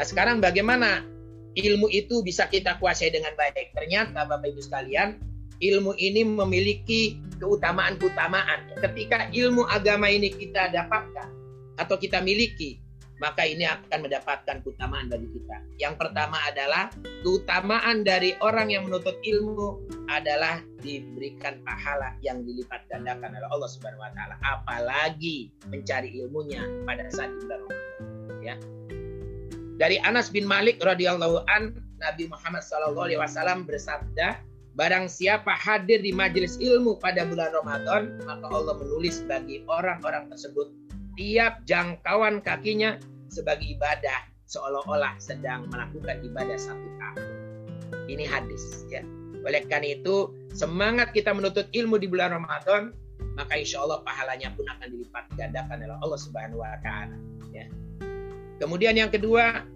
[0.00, 1.04] Nah, sekarang bagaimana
[1.52, 3.76] ilmu itu bisa kita kuasai dengan baik.
[3.76, 5.20] Ternyata Bapak Ibu sekalian,
[5.60, 8.80] ilmu ini memiliki keutamaan-keutamaan.
[8.80, 11.41] Ketika ilmu agama ini kita dapatkan
[11.80, 12.82] atau kita miliki,
[13.22, 15.56] maka ini akan mendapatkan keutamaan bagi kita.
[15.78, 16.90] Yang pertama adalah
[17.22, 19.78] keutamaan dari orang yang menuntut ilmu
[20.10, 27.06] adalah diberikan pahala yang dilipat gandakan oleh Allah Subhanahu wa taala, apalagi mencari ilmunya pada
[27.14, 27.62] saat bulan
[28.42, 28.58] Ya.
[29.78, 34.42] Dari Anas bin Malik radhiyallahu an Nabi Muhammad sallallahu alaihi wasallam bersabda,
[34.74, 40.74] barang siapa hadir di majelis ilmu pada bulan Ramadan, maka Allah menulis bagi orang-orang tersebut
[41.16, 42.96] tiap jangkauan kakinya
[43.28, 47.28] sebagai ibadah seolah-olah sedang melakukan ibadah satu tahun.
[48.08, 49.00] Ini hadis ya.
[49.42, 52.94] Oleh karena itu, semangat kita menuntut ilmu di bulan Ramadan,
[53.34, 57.16] maka insya Allah pahalanya pun akan dilipat gandakan oleh Allah Subhanahu wa taala
[57.50, 57.66] ya.
[58.60, 59.66] Kemudian yang kedua,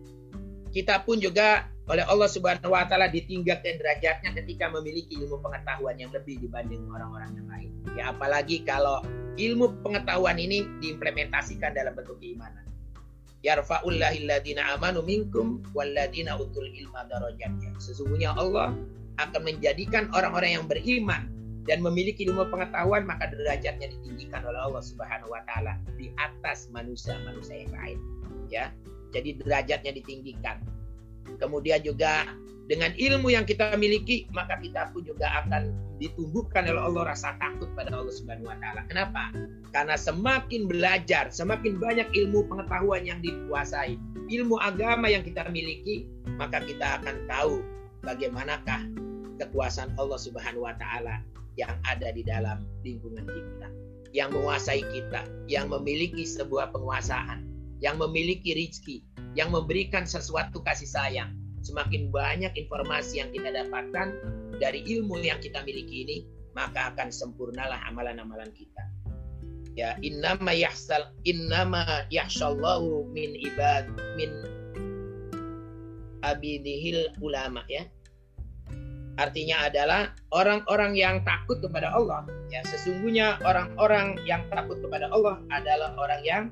[0.71, 6.13] kita pun juga oleh Allah Subhanahu wa taala ditingkatkan derajatnya ketika memiliki ilmu pengetahuan yang
[6.13, 7.71] lebih dibanding orang-orang yang lain.
[7.97, 9.03] Ya apalagi kalau
[9.37, 12.65] ilmu pengetahuan ini diimplementasikan dalam bentuk keimanan.
[13.45, 17.71] Yarfa'ullahilladina amanu minkum walladina utul ilma darajatnya.
[17.79, 18.75] Sesungguhnya Allah
[19.23, 21.31] akan menjadikan orang-orang yang beriman
[21.67, 27.67] dan memiliki ilmu pengetahuan maka derajatnya ditinggikan oleh Allah Subhanahu wa taala di atas manusia-manusia
[27.67, 27.99] yang lain
[28.51, 28.71] ya.
[29.15, 30.61] Jadi derajatnya ditinggikan.
[31.37, 32.27] Kemudian juga
[32.67, 35.71] dengan ilmu yang kita miliki, maka kita pun juga akan
[36.03, 38.83] ditumbuhkan oleh Allah rasa takut pada Allah Subhanahu wa taala.
[38.91, 39.33] Kenapa?
[39.71, 43.97] Karena semakin belajar, semakin banyak ilmu pengetahuan yang dikuasai,
[44.29, 47.63] ilmu agama yang kita miliki, maka kita akan tahu
[48.05, 48.83] bagaimanakah
[49.41, 51.23] kekuasaan Allah Subhanahu wa taala
[51.57, 53.69] yang ada di dalam lingkungan kita,
[54.13, 59.05] yang menguasai kita, yang memiliki sebuah penguasaan yang memiliki rizki,
[59.37, 61.31] yang memberikan sesuatu kasih sayang.
[61.61, 64.17] Semakin banyak informasi yang kita dapatkan
[64.57, 66.17] dari ilmu yang kita miliki ini,
[66.57, 68.83] maka akan sempurnalah amalan-amalan kita.
[69.77, 73.85] Ya, innama yahsal innama yahshallahu min ibad
[74.17, 74.33] min
[76.25, 77.85] abidihil ulama ya.
[79.21, 82.25] Artinya adalah orang-orang yang takut kepada Allah.
[82.53, 86.45] Ya, sesungguhnya orang-orang yang takut kepada Allah adalah orang yang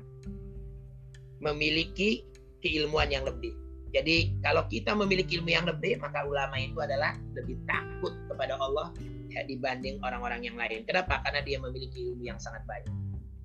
[1.41, 2.25] memiliki
[2.65, 3.53] keilmuan yang lebih.
[3.93, 8.91] Jadi kalau kita memiliki ilmu yang lebih, maka ulama itu adalah lebih takut kepada Allah
[9.31, 10.83] ya, dibanding orang-orang yang lain.
[10.83, 11.21] Kenapa?
[11.21, 12.89] Karena dia memiliki ilmu yang sangat baik.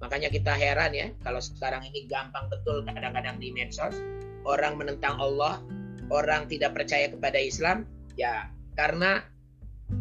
[0.00, 4.00] Makanya kita heran ya, kalau sekarang ini gampang betul kadang-kadang di medsos,
[4.48, 5.61] orang menentang Allah,
[6.09, 7.85] orang tidak percaya kepada Islam,
[8.16, 9.20] ya karena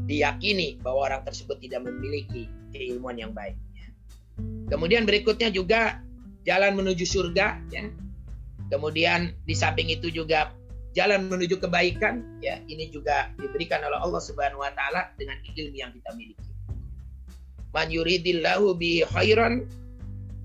[0.08, 3.60] diyakini bahwa orang tersebut tidak memiliki keilmuan yang baik.
[4.70, 6.00] Kemudian berikutnya juga
[6.48, 7.90] jalan menuju surga ya.
[8.70, 10.54] Kemudian di samping itu juga
[10.94, 15.92] jalan menuju kebaikan ya ini juga diberikan oleh Allah Subhanahu wa taala dengan ilmu yang
[15.94, 16.50] kita miliki.
[17.70, 19.70] Man yuridillahu bi khairan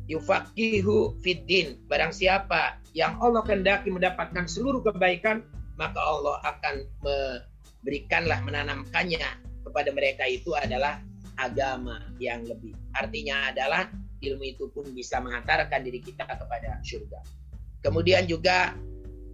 [0.08, 1.80] yufaqihu fiddin.
[1.88, 5.40] Barang siapa yang Allah kehendaki mendapatkan seluruh kebaikan,
[5.80, 9.24] maka Allah akan memberikanlah menanamkannya
[9.64, 11.00] kepada mereka itu adalah
[11.40, 12.76] agama yang lebih.
[12.94, 13.88] Artinya adalah
[14.22, 17.43] ilmu itu pun bisa mengantarkan diri kita kepada surga.
[17.84, 18.72] Kemudian juga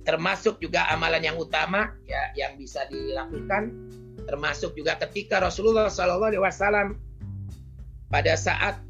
[0.03, 3.71] termasuk juga amalan yang utama ya yang bisa dilakukan
[4.27, 6.97] termasuk juga ketika Rasulullah SAW
[8.11, 8.81] pada saat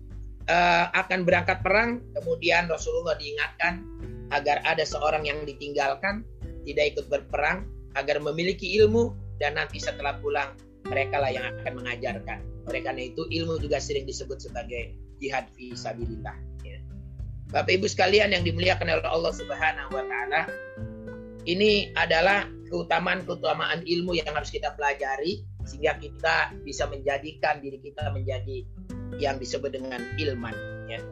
[0.49, 3.85] uh, akan berangkat perang kemudian Rasulullah diingatkan
[4.31, 6.23] agar ada seorang yang ditinggalkan
[6.65, 7.67] tidak ikut berperang
[7.99, 10.55] agar memiliki ilmu dan nanti setelah pulang
[10.87, 12.39] mereka lah yang akan mengajarkan.
[12.69, 16.50] Karena itu ilmu juga sering disebut sebagai jihad fi sabilillah.
[17.51, 20.47] Bapak Ibu sekalian yang dimuliakan oleh Allah Subhanahu wa taala,
[21.51, 28.63] ini adalah keutamaan-keutamaan ilmu yang harus kita pelajari sehingga kita bisa menjadikan diri kita menjadi
[29.19, 30.55] yang disebut dengan ilman
[30.87, 31.03] ya.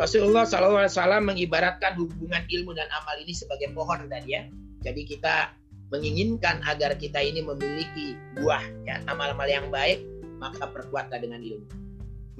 [0.00, 4.48] Rasulullah SAW mengibaratkan hubungan ilmu dan amal ini sebagai pohon tadi ya.
[4.80, 5.52] Jadi kita
[5.92, 10.00] menginginkan agar kita ini memiliki buah ya amal-amal yang baik
[10.40, 11.68] maka perkuatlah dengan ilmu.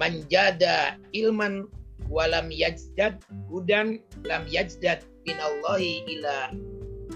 [0.00, 1.68] Menjada ilman
[2.12, 3.16] walam yajdad
[3.48, 3.96] hudan
[4.29, 6.53] lam yajdad minallahi ila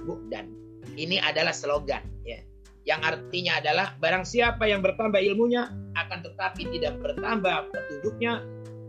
[0.09, 0.49] bu'dan.
[0.97, 2.41] Ini adalah slogan ya.
[2.89, 5.69] Yang artinya adalah barang siapa yang bertambah ilmunya
[6.01, 8.41] akan tetapi tidak bertambah petunjuknya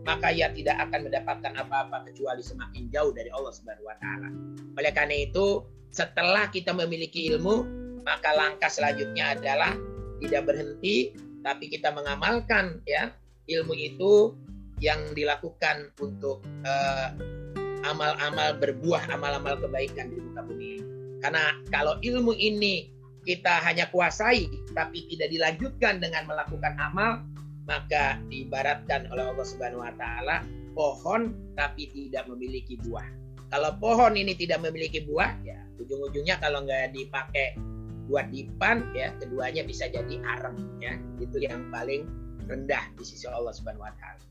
[0.08, 4.28] maka ia tidak akan mendapatkan apa-apa kecuali semakin jauh dari Allah Subhanahu wa taala.
[4.80, 7.66] Oleh karena itu, setelah kita memiliki ilmu,
[8.08, 9.76] maka langkah selanjutnya adalah
[10.24, 11.12] tidak berhenti
[11.44, 13.14] tapi kita mengamalkan ya
[13.48, 14.34] ilmu itu
[14.78, 17.10] yang dilakukan untuk uh,
[17.86, 20.82] amal-amal berbuah amal-amal kebaikan di muka bumi.
[21.22, 22.90] Karena kalau ilmu ini
[23.26, 27.22] kita hanya kuasai tapi tidak dilanjutkan dengan melakukan amal,
[27.68, 33.04] maka diibaratkan oleh Allah Subhanahu wa taala pohon tapi tidak memiliki buah.
[33.48, 37.56] Kalau pohon ini tidak memiliki buah, ya ujung-ujungnya kalau nggak dipakai
[38.08, 42.08] buat dipan, ya keduanya bisa jadi arem, ya itu yang paling
[42.48, 44.27] rendah di sisi Allah Subhanahu wa taala.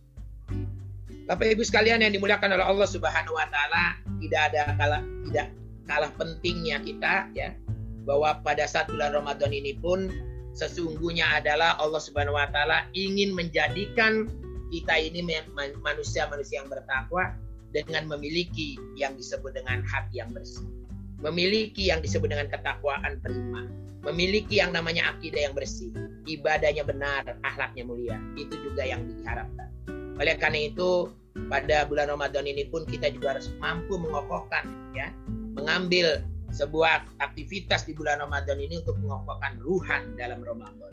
[1.27, 5.47] Bapak Ibu sekalian yang dimuliakan oleh Allah Subhanahu wa taala, tidak ada kalah tidak
[5.83, 7.51] kalah pentingnya kita ya
[8.07, 10.07] bahwa pada saat bulan Ramadan ini pun
[10.55, 14.31] sesungguhnya adalah Allah Subhanahu wa taala ingin menjadikan
[14.71, 15.19] kita ini
[15.83, 17.35] manusia-manusia yang bertakwa
[17.75, 20.63] dengan memiliki yang disebut dengan hati yang bersih.
[21.19, 23.67] Memiliki yang disebut dengan ketakwaan prima.
[24.07, 25.91] Memiliki yang namanya akidah yang bersih.
[26.23, 28.15] Ibadahnya benar, akhlaknya mulia.
[28.39, 29.67] Itu juga yang diharapkan.
[30.17, 31.13] Oleh karena itu,
[31.45, 34.65] pada bulan Ramadan ini pun kita juga harus mampu mengokohkan
[34.97, 35.13] ya,
[35.53, 40.89] mengambil sebuah aktivitas di bulan Ramadan ini untuk mengokohkan ruhan dalam Ramadan.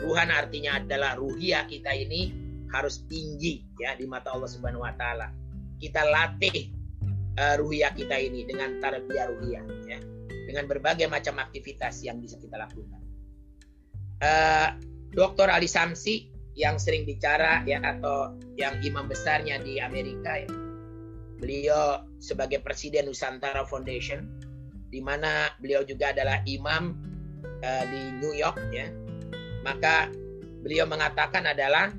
[0.00, 2.32] Ruhan artinya adalah ruhia kita ini
[2.72, 5.28] harus tinggi ya di mata Allah Subhanahu wa taala.
[5.76, 6.72] Kita latih
[7.36, 10.00] uh, ruhia kita ini dengan tarbiyah ruhia ya.
[10.48, 13.00] Dengan berbagai macam aktivitas yang bisa kita lakukan.
[14.22, 14.68] Uh,
[15.12, 15.52] Dr.
[15.52, 20.50] Ali Samsi yang sering bicara ya atau yang imam besarnya di Amerika ya.
[21.40, 24.28] Beliau sebagai presiden Nusantara Foundation
[24.92, 26.94] di mana beliau juga adalah imam
[27.64, 28.92] uh, di New York ya.
[29.64, 30.12] Maka
[30.62, 31.90] beliau mengatakan adalah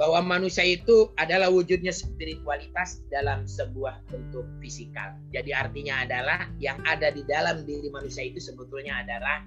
[0.00, 5.12] bahwa manusia itu adalah wujudnya spiritualitas dalam sebuah bentuk fisikal.
[5.28, 9.44] Jadi artinya adalah yang ada di dalam diri manusia itu sebetulnya adalah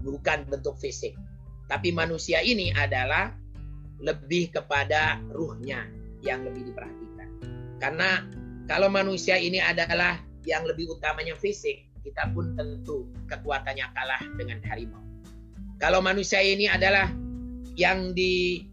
[0.00, 1.12] bukan bentuk fisik.
[1.68, 3.43] Tapi manusia ini adalah
[4.02, 5.86] lebih kepada ruhnya
[6.24, 7.28] yang lebih diperhatikan.
[7.78, 8.24] Karena
[8.64, 15.00] kalau manusia ini adalah yang lebih utamanya fisik, kita pun tentu kekuatannya kalah dengan harimau.
[15.80, 17.10] Kalau manusia ini adalah
[17.74, 18.64] yang di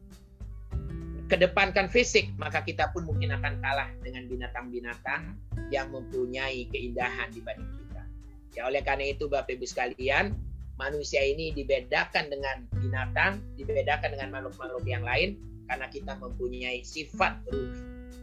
[1.31, 5.39] kedepankan fisik, maka kita pun mungkin akan kalah dengan binatang-binatang
[5.71, 8.03] yang mempunyai keindahan dibanding kita.
[8.51, 10.35] Ya oleh karena itu Bapak Ibu sekalian,
[10.81, 15.37] manusia ini dibedakan dengan binatang, dibedakan dengan makhluk-makhluk yang lain
[15.69, 17.69] karena kita mempunyai sifat ruh,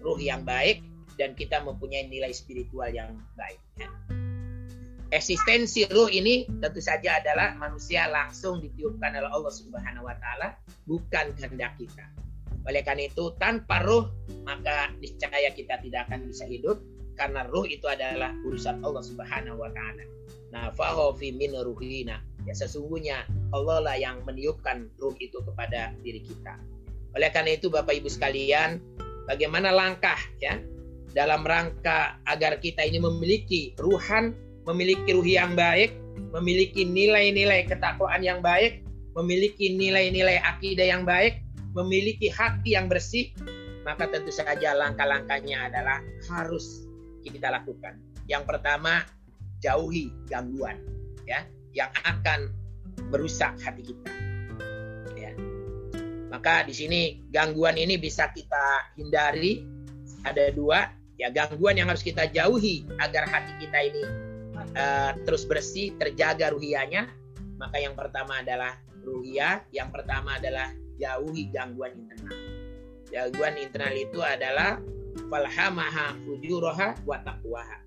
[0.02, 0.82] ruh yang baik
[1.14, 3.62] dan kita mempunyai nilai spiritual yang baik.
[3.78, 3.86] Ya.
[5.14, 11.32] Eksistensi ruh ini tentu saja adalah manusia langsung ditiupkan oleh Allah Subhanahu wa taala, bukan
[11.38, 12.04] kehendak kita.
[12.68, 14.10] Oleh karena itu, tanpa ruh
[14.44, 16.76] maka niscaya kita tidak akan bisa hidup
[17.16, 20.04] karena ruh itu adalah urusan Allah Subhanahu wa taala.
[20.52, 26.24] Nah, faho fi min ruhina Ya sesungguhnya Allah lah yang meniupkan ruh itu kepada diri
[26.24, 26.56] kita.
[27.12, 28.80] Oleh karena itu Bapak Ibu sekalian,
[29.28, 30.56] bagaimana langkah ya
[31.12, 34.32] dalam rangka agar kita ini memiliki ruhan,
[34.64, 35.92] memiliki ruh yang baik,
[36.32, 38.80] memiliki nilai-nilai ketakwaan yang baik,
[39.12, 41.44] memiliki nilai-nilai akidah yang baik,
[41.76, 43.28] memiliki hati yang bersih,
[43.84, 46.00] maka tentu saja langkah-langkahnya adalah
[46.32, 46.88] harus
[47.20, 48.00] kita lakukan.
[48.24, 49.04] Yang pertama,
[49.60, 50.80] jauhi gangguan,
[51.28, 51.44] ya
[51.76, 52.52] yang akan
[53.08, 54.10] merusak hati kita.
[55.16, 55.32] Ya.
[56.28, 57.00] Maka di sini
[57.32, 59.64] gangguan ini bisa kita hindari.
[60.26, 60.82] Ada dua,
[61.14, 64.02] ya gangguan yang harus kita jauhi agar hati kita ini
[64.74, 67.06] uh, terus bersih, terjaga ruhianya.
[67.58, 72.34] Maka yang pertama adalah ruhia, yang pertama adalah jauhi gangguan internal.
[73.08, 74.82] Gangguan internal itu adalah
[75.30, 77.18] falhamaha fujuroha wa.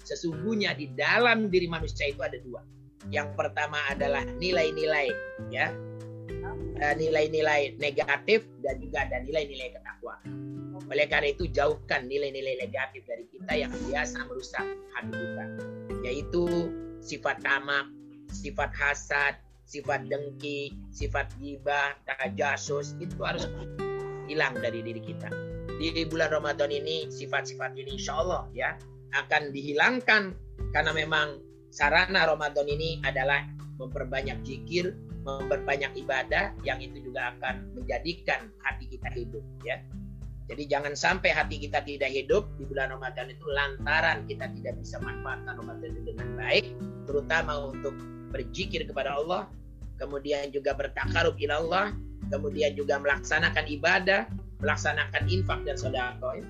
[0.08, 2.64] Sesungguhnya di dalam diri manusia itu ada dua
[3.10, 5.10] yang pertama adalah nilai-nilai
[5.50, 5.74] ya.
[6.82, 10.26] Eh, nilai-nilai negatif dan juga ada nilai-nilai ketakwaan.
[10.90, 14.66] Oleh karena itu jauhkan nilai-nilai negatif dari kita yang biasa merusak
[14.98, 15.46] hati kita,
[16.02, 16.44] yaitu
[17.00, 17.86] sifat tamak,
[18.34, 19.38] sifat hasad,
[19.70, 23.46] sifat dengki, sifat gibah, tajasus itu harus
[24.26, 25.30] hilang dari diri kita.
[25.78, 28.74] Di bulan Ramadan ini sifat-sifat ini insya Allah ya
[29.14, 30.34] akan dihilangkan
[30.74, 33.48] karena memang sarana Ramadan ini adalah
[33.80, 39.80] memperbanyak zikir, memperbanyak ibadah yang itu juga akan menjadikan hati kita hidup ya.
[40.52, 45.00] Jadi jangan sampai hati kita tidak hidup di bulan Ramadan itu lantaran kita tidak bisa
[45.00, 46.66] manfaatkan Ramadan itu dengan baik,
[47.08, 47.96] terutama untuk
[48.36, 49.48] berzikir kepada Allah,
[49.96, 51.86] kemudian juga bertakarub ila Allah,
[52.28, 54.28] kemudian juga melaksanakan ibadah,
[54.60, 56.44] melaksanakan infak dan sedekah.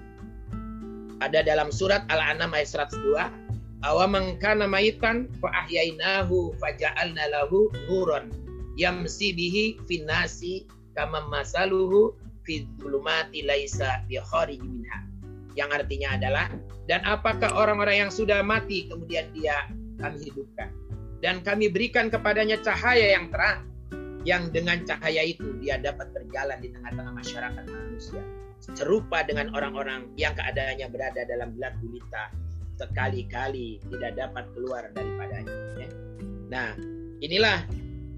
[1.22, 3.51] Ada dalam surat Al-An'am ayat 102,
[3.82, 8.30] "Awaman kana maitan fa ahyainahu faja'alna lahu nuran.
[8.78, 12.14] Yamsi bihi finnasi kama masaluhu
[12.46, 14.18] fi dzulumati laisa bi
[14.62, 15.00] minha.
[15.58, 16.48] Yang artinya adalah
[16.88, 19.68] dan apakah orang-orang yang sudah mati kemudian dia
[20.00, 20.72] kami hidupkan?
[21.22, 23.70] Dan kami berikan kepadanya cahaya yang terang
[24.22, 28.22] yang dengan cahaya itu dia dapat berjalan di tengah-tengah masyarakat manusia.
[28.62, 32.30] Serupa dengan orang-orang yang keadaannya berada dalam gelap gulita
[32.82, 35.90] sekali-kali tidak dapat keluar daripadanya ya.
[36.50, 36.70] Nah,
[37.22, 37.62] inilah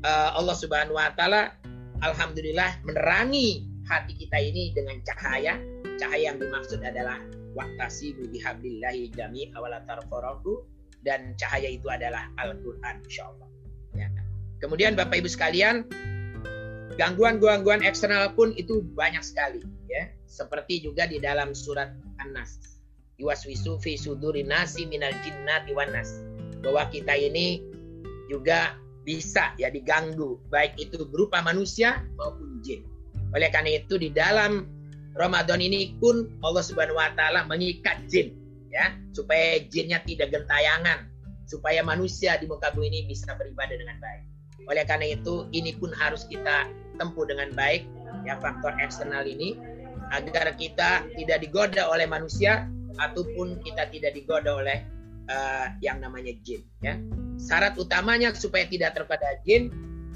[0.07, 1.51] uh, Allah Subhanahu wa taala
[1.99, 5.59] alhamdulillah menerangi hati kita ini dengan cahaya.
[5.99, 7.19] Cahaya yang dimaksud adalah
[7.53, 10.65] waktasibu bihablillahi jami awala tarfaraku
[11.03, 13.03] dan cahaya itu adalah Al-Qur'an.
[13.93, 14.07] Ya.
[14.63, 15.83] Kemudian Bapak Ibu sekalian,
[16.95, 20.09] gangguan-gangguan eksternal pun itu banyak sekali ya.
[20.25, 22.81] Seperti juga di dalam surat An-Nas.
[23.21, 26.21] Iwaswisu fi suduri nasi minal jinnati wan nas.
[26.63, 27.61] Bahwa kita ini
[28.31, 32.87] juga bisa ya diganggu baik itu berupa manusia maupun jin.
[33.35, 34.65] Oleh karena itu di dalam
[35.13, 38.33] Ramadan ini pun Allah Subhanahu wa taala mengikat jin
[38.73, 41.05] ya supaya jinnya tidak gentayangan
[41.45, 44.23] supaya manusia di muka bumi ini bisa beribadah dengan baik.
[44.71, 47.85] Oleh karena itu ini pun harus kita tempuh dengan baik
[48.23, 49.59] ya faktor eksternal ini
[50.15, 52.65] agar kita tidak digoda oleh manusia
[52.99, 54.85] ataupun kita tidak digoda oleh
[55.29, 56.97] uh, yang namanya jin ya.
[57.39, 59.73] Syarat utamanya supaya tidak tergoda jin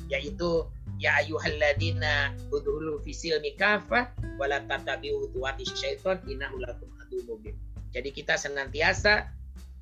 [0.07, 0.65] yaitu
[0.97, 6.89] ya ayyuhalladzina udhulu fisil mikafah wala tatabi'u khutuwati syaitan innahu lakum
[7.27, 7.57] mubin.
[7.91, 9.31] Jadi kita senantiasa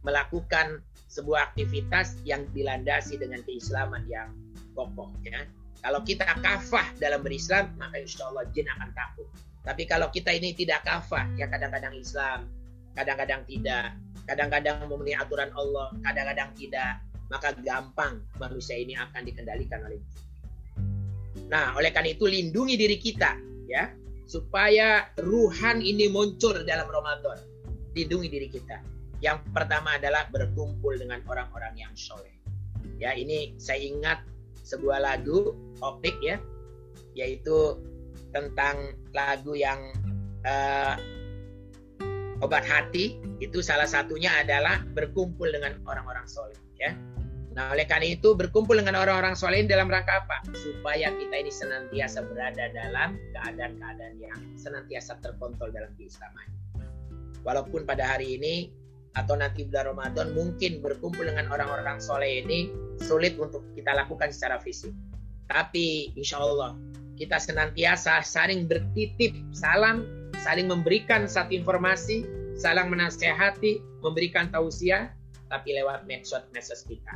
[0.05, 0.79] melakukan
[1.12, 4.31] sebuah aktivitas yang dilandasi dengan keislaman yang
[4.77, 5.43] kokoh ya.
[5.86, 9.29] Kalau kita kafah dalam berislam, maka insya Allah jin akan takut.
[9.62, 12.49] Tapi kalau kita ini tidak kafah, ya kadang-kadang Islam,
[12.95, 13.93] kadang-kadang tidak,
[14.25, 20.01] kadang-kadang memenuhi aturan Allah, kadang-kadang tidak, maka gampang manusia ini akan dikendalikan oleh.
[21.51, 23.38] Nah, oleh karena itu lindungi diri kita
[23.69, 23.91] ya,
[24.25, 27.38] supaya ruhan ini muncul dalam Ramadan.
[27.93, 28.81] Lindungi diri kita.
[29.23, 32.34] Yang pertama adalah berkumpul dengan orang-orang yang soleh.
[32.99, 34.19] Ya, ini saya ingat
[34.65, 36.41] sebuah lagu optik ya,
[37.15, 37.79] yaitu
[38.36, 39.79] tentang lagu yang
[40.43, 40.99] uh,
[42.45, 46.93] obat hati itu salah satunya adalah berkumpul dengan orang-orang soleh ya
[47.55, 50.43] Nah, oleh karena itu berkumpul dengan orang-orang soleh dalam rangka apa?
[50.51, 56.51] Supaya kita ini senantiasa berada dalam keadaan-keadaan yang senantiasa terkontrol dalam keislaman.
[57.47, 58.75] Walaupun pada hari ini
[59.15, 64.60] atau nanti bulan Ramadan mungkin berkumpul dengan orang-orang soleh ini sulit untuk kita lakukan secara
[64.60, 64.91] fisik.
[65.47, 66.75] Tapi insya Allah
[67.15, 70.03] kita senantiasa saling bertitip salam,
[70.43, 72.26] saling memberikan satu informasi,
[72.58, 75.12] saling menasehati, memberikan tausiah,
[75.48, 77.15] tapi lewat medsos-medsos kita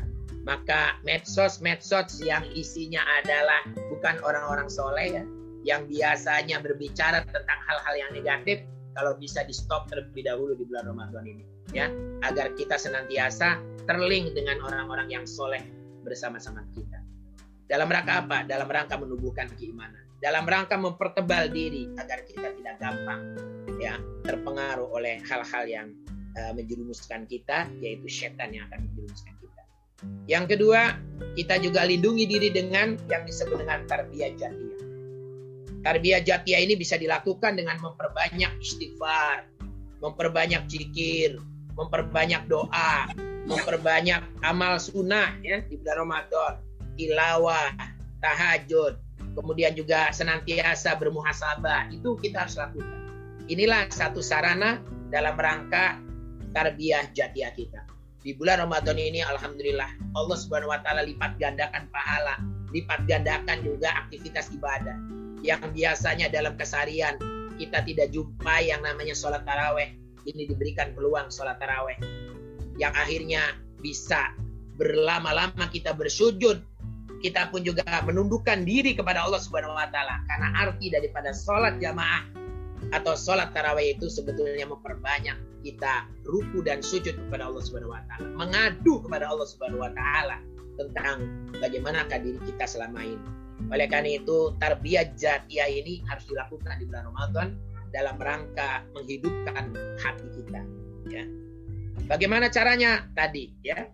[0.49, 3.61] maka medsos-medsos yang isinya adalah
[3.93, 5.23] bukan orang-orang soleh ya,
[5.61, 8.65] yang biasanya berbicara tentang hal-hal yang negatif,
[8.97, 11.91] kalau bisa di stop terlebih dahulu di bulan Ramadan ini, ya,
[12.25, 15.61] agar kita senantiasa terlink dengan orang-orang yang soleh
[16.01, 16.97] bersama-sama kita.
[17.69, 18.49] Dalam rangka apa?
[18.49, 20.08] Dalam rangka menumbuhkan keimanan.
[20.19, 23.39] Dalam rangka mempertebal diri agar kita tidak gampang
[23.79, 23.95] ya
[24.27, 25.87] terpengaruh oleh hal-hal yang
[26.35, 29.39] uh, menjerumuskan kita, yaitu setan yang akan menjerumuskan
[30.29, 30.95] yang kedua,
[31.35, 34.81] kita juga lindungi diri dengan yang disebut dengan tarbiyah jatiyah.
[35.83, 39.49] Tarbiyah jatiyah ini bisa dilakukan dengan memperbanyak istighfar,
[39.99, 41.41] memperbanyak zikir,
[41.73, 43.09] memperbanyak doa,
[43.47, 46.53] memperbanyak amal sunnah ya di bulan Ramadan,
[46.93, 47.73] tilawah,
[48.21, 48.93] tahajud,
[49.39, 51.95] kemudian juga senantiasa bermuhasabah.
[51.95, 52.99] Itu kita harus lakukan.
[53.47, 55.97] Inilah satu sarana dalam rangka
[56.51, 62.35] tarbiyah jatiyah kita di bulan Ramadan ini alhamdulillah Allah Subhanahu wa taala lipat gandakan pahala,
[62.75, 64.95] lipat gandakan juga aktivitas ibadah
[65.39, 67.15] yang biasanya dalam kesarian
[67.55, 69.95] kita tidak jumpa yang namanya sholat taraweh
[70.27, 71.95] ini diberikan peluang sholat taraweh
[72.75, 74.35] yang akhirnya bisa
[74.75, 76.59] berlama-lama kita bersujud
[77.19, 82.23] kita pun juga menundukkan diri kepada Allah Subhanahu wa taala karena arti daripada sholat jamaah
[82.95, 88.27] atau sholat tarawih itu sebetulnya memperbanyak kita ruku dan sujud kepada Allah Subhanahu wa taala,
[88.39, 90.39] mengadu kepada Allah Subhanahu wa taala
[90.79, 91.27] tentang
[91.59, 93.27] bagaimanakah diri kita selama ini.
[93.67, 97.47] Oleh karena itu, tarbiyah jatiyah ini harus dilakukan di bulan Ramadan
[97.91, 100.61] dalam rangka menghidupkan hati kita,
[101.11, 101.27] ya.
[102.07, 103.91] Bagaimana caranya tadi, ya?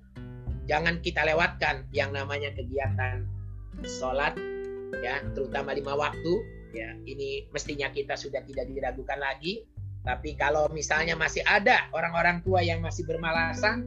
[0.65, 3.25] Jangan kita lewatkan yang namanya kegiatan
[3.85, 4.33] sholat,
[5.01, 6.33] ya, terutama lima waktu,
[6.73, 6.93] ya.
[7.05, 9.61] Ini mestinya kita sudah tidak diragukan lagi.
[10.05, 13.85] Tapi kalau misalnya masih ada orang-orang tua yang masih bermalasan,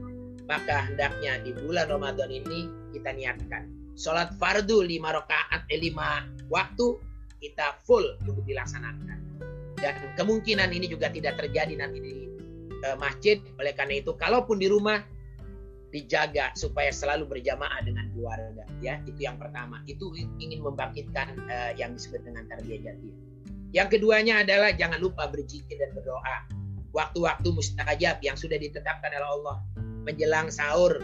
[0.49, 6.97] maka hendaknya di bulan Ramadan ini kita niatkan sholat fardu lima rakaat eh, lima waktu
[7.37, 9.19] kita full untuk dilaksanakan
[9.77, 12.15] dan kemungkinan ini juga tidak terjadi nanti di
[12.83, 15.05] uh, masjid oleh karena itu kalaupun di rumah
[15.89, 19.01] dijaga supaya selalu berjamaah dengan keluarga ya.
[19.09, 19.81] Itu yang pertama.
[19.89, 23.29] Itu ingin membangkitkan uh, yang disebut dengan tarbiyah jati
[23.69, 26.37] yang keduanya adalah jangan lupa berzikir dan berdoa.
[26.89, 29.57] Waktu-waktu mustajab yang sudah ditetapkan oleh Allah.
[30.09, 30.97] Menjelang sahur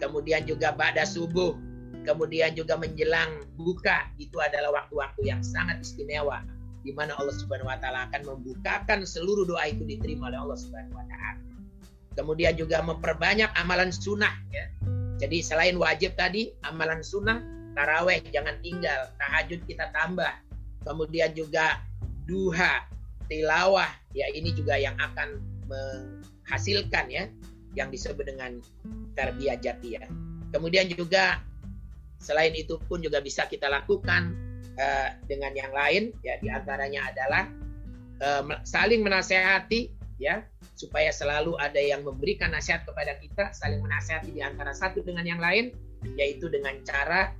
[0.00, 1.52] kemudian juga pada subuh,
[2.08, 4.08] kemudian juga menjelang buka.
[4.16, 6.40] Itu adalah waktu-waktu yang sangat istimewa
[6.82, 10.96] di mana Allah Subhanahu wa taala akan membukakan seluruh doa itu diterima oleh Allah Subhanahu
[10.96, 11.51] wa taala.
[12.12, 14.68] Kemudian juga memperbanyak amalan sunnah ya.
[15.22, 17.38] Jadi selain wajib tadi, amalan sunnah,
[17.78, 20.32] taraweh jangan tinggal, tahajud kita tambah.
[20.82, 21.78] Kemudian juga
[22.26, 22.84] duha,
[23.30, 25.38] tilawah, ya ini juga yang akan
[25.70, 27.30] menghasilkan ya
[27.72, 28.60] yang disebut dengan
[29.16, 30.04] tarbiyah ya.
[30.52, 31.40] Kemudian juga
[32.20, 34.36] selain itu pun juga bisa kita lakukan
[34.76, 37.44] uh, dengan yang lain ya di antaranya adalah
[38.20, 40.46] uh, saling menasehati ya
[40.78, 45.42] supaya selalu ada yang memberikan nasihat kepada kita saling menasehati di antara satu dengan yang
[45.42, 45.74] lain
[46.14, 47.34] yaitu dengan cara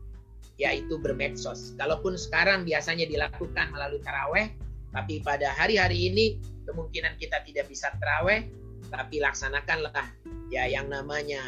[0.58, 1.78] yaitu bermedsos.
[1.78, 4.52] Kalaupun sekarang biasanya dilakukan melalui taraweh,
[4.92, 6.26] tapi pada hari-hari ini
[6.68, 8.46] kemungkinan kita tidak bisa taraweh,
[8.92, 10.12] tapi laksanakanlah
[10.52, 11.40] ya yang namanya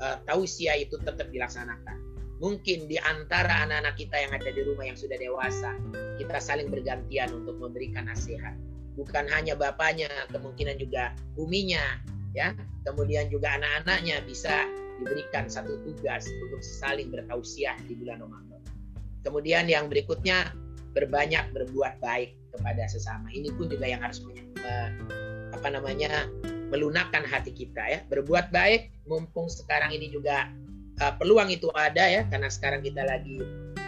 [0.00, 2.00] uh, tausiah itu tetap dilaksanakan.
[2.38, 5.74] Mungkin di antara anak-anak kita yang ada di rumah yang sudah dewasa,
[6.22, 8.54] kita saling bergantian untuk memberikan nasihat.
[8.98, 12.02] Bukan hanya bapaknya, kemungkinan juga buminya,
[12.34, 12.50] ya.
[12.82, 14.66] Kemudian juga anak-anaknya bisa
[14.98, 18.58] diberikan satu tugas untuk saling bertausiah di bulan Ramadan.
[19.22, 20.50] Kemudian yang berikutnya
[20.98, 23.30] berbanyak berbuat baik kepada sesama.
[23.30, 24.42] Ini pun juga yang harus punya
[25.54, 26.28] apa namanya
[26.68, 30.52] melunakkan hati kita ya berbuat baik mumpung sekarang ini juga
[31.00, 33.40] uh, peluang itu ada ya karena sekarang kita lagi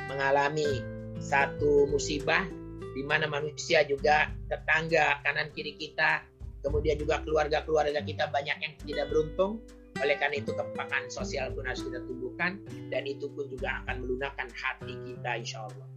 [0.09, 0.81] mengalami
[1.21, 2.49] satu musibah
[2.93, 6.25] di mana manusia juga tetangga kanan kiri kita
[6.61, 9.63] kemudian juga keluarga-keluarga kita banyak yang tidak beruntung
[10.01, 14.49] oleh karena itu kepekaan sosial pun harus kita tumbuhkan dan itu pun juga akan melunakkan
[14.55, 15.89] hati kita insya Allah.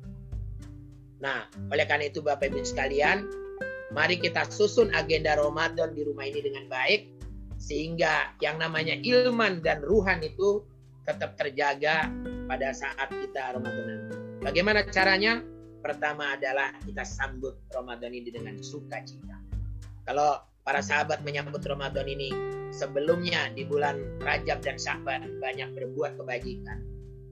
[1.24, 1.40] Nah,
[1.72, 3.24] oleh karena itu Bapak Ibu sekalian,
[3.94, 7.14] Mari kita susun agenda Ramadan di rumah ini dengan baik
[7.62, 10.66] sehingga yang namanya ilman dan ruhan itu
[11.06, 12.10] tetap terjaga
[12.50, 14.10] pada saat kita Ramadan.
[14.42, 15.46] Bagaimana caranya?
[15.84, 19.36] Pertama adalah kita sambut Ramadan ini dengan sukacita.
[20.08, 22.32] Kalau para sahabat menyambut Ramadan ini
[22.72, 26.80] sebelumnya di bulan Rajab dan Sya'ban banyak berbuat kebajikan,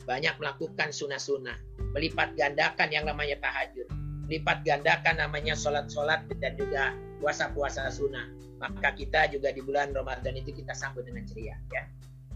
[0.03, 1.55] banyak melakukan sunnah-sunnah,
[1.95, 3.87] melipat gandakan yang namanya tahajud,
[4.27, 6.91] lipat gandakan namanya sholat-sholat dan juga
[7.23, 8.27] puasa-puasa sunnah.
[8.59, 11.55] Maka kita juga di bulan Ramadan itu kita sambut dengan ceria.
[11.73, 11.87] Ya.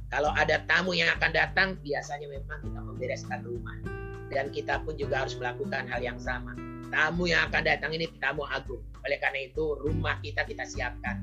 [0.09, 3.77] Kalau ada tamu yang akan datang, biasanya memang kita membereskan rumah.
[4.31, 6.57] Dan kita pun juga harus melakukan hal yang sama.
[6.89, 8.81] Tamu yang akan datang ini tamu agung.
[9.05, 11.21] Oleh karena itu, rumah kita kita siapkan.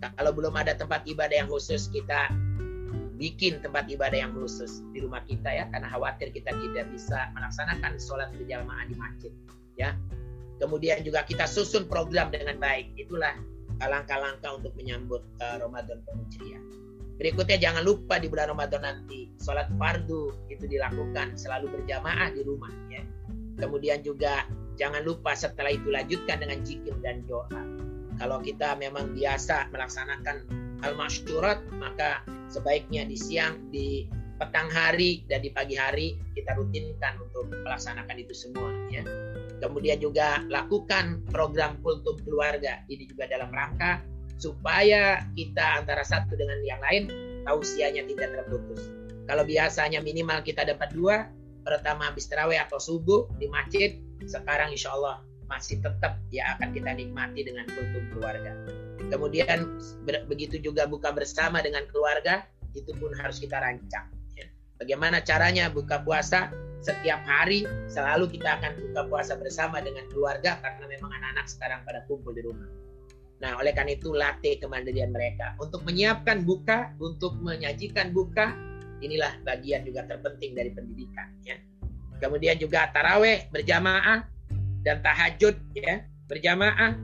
[0.00, 2.32] Kalau belum ada tempat ibadah yang khusus, kita
[3.20, 8.00] bikin tempat ibadah yang khusus di rumah kita ya karena khawatir kita tidak bisa melaksanakan
[8.00, 9.32] sholat berjamaah di masjid
[9.76, 9.92] ya.
[10.56, 12.96] Kemudian juga kita susun program dengan baik.
[12.96, 13.36] Itulah
[13.80, 16.60] langkah-langkah untuk menyambut uh, Ramadan penuh ceria.
[17.20, 22.72] Berikutnya jangan lupa di bulan Ramadan nanti sholat fardu itu dilakukan selalu berjamaah di rumah
[22.88, 23.04] ya.
[23.60, 24.48] Kemudian juga
[24.80, 27.60] jangan lupa setelah itu lanjutkan dengan zikir dan doa.
[28.16, 30.48] Kalau kita memang biasa melaksanakan
[30.80, 34.08] al-masyurat maka sebaiknya di siang di
[34.40, 39.04] petang hari dan di pagi hari kita rutinkan untuk melaksanakan itu semua ya.
[39.60, 42.80] Kemudian juga lakukan program kultum keluarga.
[42.88, 44.00] Ini juga dalam rangka
[44.40, 47.12] supaya kita antara satu dengan yang lain
[47.44, 48.80] tausiahnya tidak terputus.
[49.28, 51.28] Kalau biasanya minimal kita dapat dua,
[51.62, 56.90] pertama habis terawih atau subuh di masjid, sekarang insya Allah masih tetap ya akan kita
[56.96, 58.56] nikmati dengan kultum keluarga.
[59.12, 59.76] Kemudian
[60.26, 64.08] begitu juga buka bersama dengan keluarga, itu pun harus kita rancang.
[64.38, 64.46] Ya.
[64.80, 66.48] Bagaimana caranya buka puasa?
[66.80, 72.08] Setiap hari selalu kita akan buka puasa bersama dengan keluarga karena memang anak-anak sekarang pada
[72.08, 72.79] kumpul di rumah.
[73.40, 75.56] Nah, oleh karena itu latih kemandirian mereka.
[75.56, 78.52] Untuk menyiapkan buka, untuk menyajikan buka,
[79.00, 81.56] inilah bagian juga terpenting dari pendidikan ya.
[82.20, 84.28] Kemudian juga taraweh berjamaah
[84.84, 86.04] dan tahajud ya.
[86.28, 86.94] Berjamaah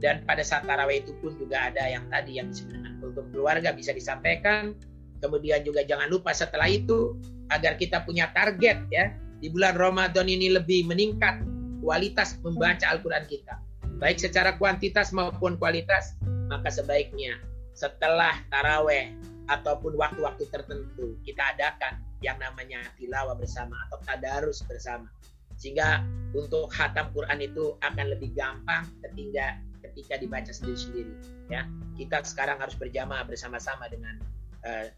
[0.00, 3.70] dan pada saat taraweh itu pun juga ada yang tadi yang disebut dengan kultum keluarga
[3.76, 4.72] bisa disampaikan.
[5.22, 7.14] Kemudian juga jangan lupa setelah itu
[7.52, 9.12] agar kita punya target ya.
[9.38, 11.44] Di bulan Ramadan ini lebih meningkat
[11.84, 13.60] kualitas membaca Al-Quran kita.
[14.02, 16.18] Baik secara kuantitas maupun kualitas,
[16.50, 17.38] maka sebaiknya
[17.70, 19.14] setelah taraweh
[19.46, 25.06] ataupun waktu-waktu tertentu kita adakan yang namanya tilawah bersama atau tadarus bersama.
[25.54, 26.02] Sehingga
[26.34, 31.14] untuk khatam Quran itu akan lebih gampang ketika ketika dibaca sendiri-sendiri.
[31.46, 34.18] Ya, kita sekarang harus berjamaah bersama-sama dengan
[34.66, 34.90] uh,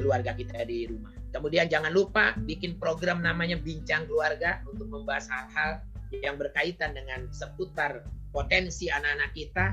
[0.00, 1.12] keluarga kita di rumah.
[1.28, 5.84] Kemudian jangan lupa bikin program namanya Bincang Keluarga untuk membahas hal-hal
[6.24, 8.00] yang berkaitan dengan seputar
[8.30, 9.66] potensi anak-anak kita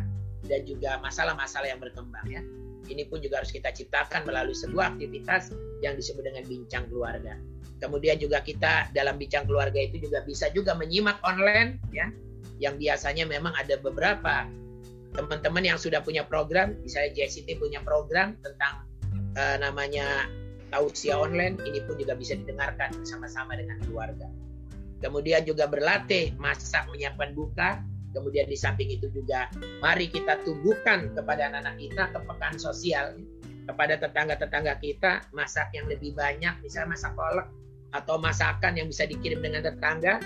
[0.50, 2.42] dan juga masalah-masalah yang berkembang ya.
[2.84, 7.40] Ini pun juga harus kita ciptakan melalui sebuah aktivitas yang disebut dengan bincang keluarga.
[7.80, 12.12] Kemudian juga kita dalam bincang keluarga itu juga bisa juga menyimak online ya,
[12.60, 14.48] yang biasanya memang ada beberapa
[15.16, 18.84] teman-teman yang sudah punya program, misalnya JCT punya program tentang
[19.38, 20.28] uh, namanya
[20.74, 24.28] tausiah online ini pun juga bisa didengarkan bersama-sama dengan keluarga.
[25.04, 27.84] Kemudian juga berlatih masak menyiapkan buka.
[28.14, 29.50] Kemudian di samping itu juga
[29.82, 33.18] mari kita tumbuhkan kepada anak-anak kita kepekaan sosial
[33.66, 37.48] kepada tetangga-tetangga kita masak yang lebih banyak misalnya masak kolak
[37.96, 40.20] atau masakan yang bisa dikirim dengan tetangga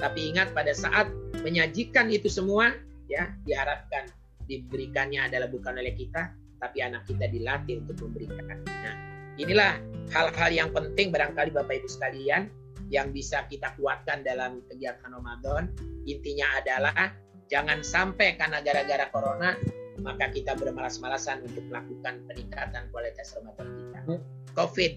[0.00, 1.10] tapi ingat pada saat
[1.44, 2.74] menyajikan itu semua
[3.10, 4.08] ya diharapkan
[4.48, 8.58] diberikannya adalah bukan oleh kita tapi anak kita dilatih untuk memberikan.
[8.66, 8.94] Nah,
[9.38, 9.78] inilah
[10.10, 12.50] hal-hal yang penting barangkali Bapak Ibu sekalian
[12.88, 15.70] yang bisa kita kuatkan dalam kegiatan Ramadan.
[16.08, 17.14] Intinya adalah
[17.48, 19.56] jangan sampai karena gara-gara corona
[19.98, 23.98] maka kita bermalas-malasan untuk melakukan peningkatan kualitas Ramadan kita.
[24.06, 24.20] Hmm.
[24.54, 24.92] Covid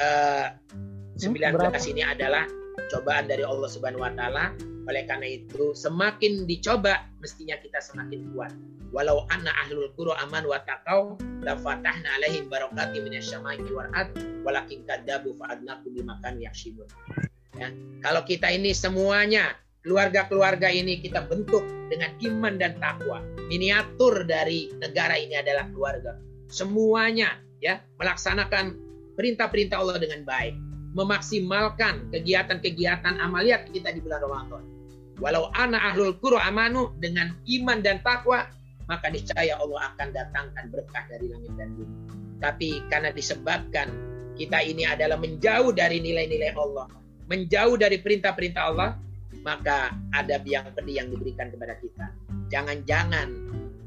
[0.00, 0.48] eh,
[1.20, 2.48] 19 hmm, ini adalah
[2.88, 4.56] cobaan dari Allah Subhanahu wa taala.
[4.88, 8.50] Oleh karena itu, semakin dicoba mestinya kita semakin kuat
[8.90, 11.14] walau anna ahlul qura aman wa taqau
[11.46, 14.10] la fatahna alaihim barakati minasyamai wal ard
[14.42, 16.86] walakin kadzabu fa'adnakum bimakan yaksibun
[17.54, 17.70] ya
[18.02, 23.24] kalau kita ini semuanya keluarga-keluarga ini kita bentuk dengan iman dan takwa.
[23.48, 26.16] Miniatur dari negara ini adalah keluarga.
[26.52, 28.76] Semuanya ya melaksanakan
[29.16, 30.54] perintah-perintah Allah dengan baik.
[30.90, 34.64] Memaksimalkan kegiatan-kegiatan amaliat kita di bulan Ramadan.
[35.20, 38.48] Walau ana ahlul qura amanu dengan iman dan takwa
[38.90, 41.96] maka niscaya Allah akan datangkan berkah dari langit dan bumi.
[42.42, 43.86] Tapi karena disebabkan
[44.34, 46.90] kita ini adalah menjauh dari nilai-nilai Allah,
[47.30, 48.98] menjauh dari perintah-perintah Allah,
[49.42, 52.06] maka ada biang pedih yang diberikan kepada kita.
[52.52, 53.28] Jangan-jangan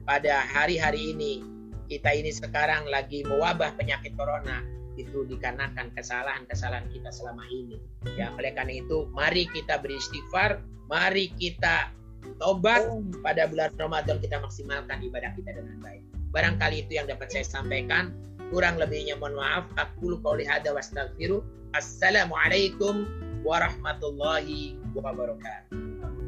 [0.03, 1.31] pada hari-hari ini
[1.87, 4.63] kita ini sekarang lagi mewabah penyakit corona
[4.97, 7.81] itu dikarenakan kesalahan-kesalahan kita selama ini.
[8.13, 11.89] Ya, oleh karena itu mari kita beristighfar, mari kita
[12.37, 12.87] tobat
[13.25, 16.03] pada bulan Ramadan kita maksimalkan ibadah kita dengan baik.
[16.33, 18.13] Barangkali itu yang dapat saya sampaikan.
[18.53, 19.65] Kurang lebihnya mohon maaf.
[19.81, 21.41] Aku qouli hada wastaghfiru.
[21.73, 23.09] Assalamualaikum
[24.95, 26.22] warahmatullahi wabarakatuh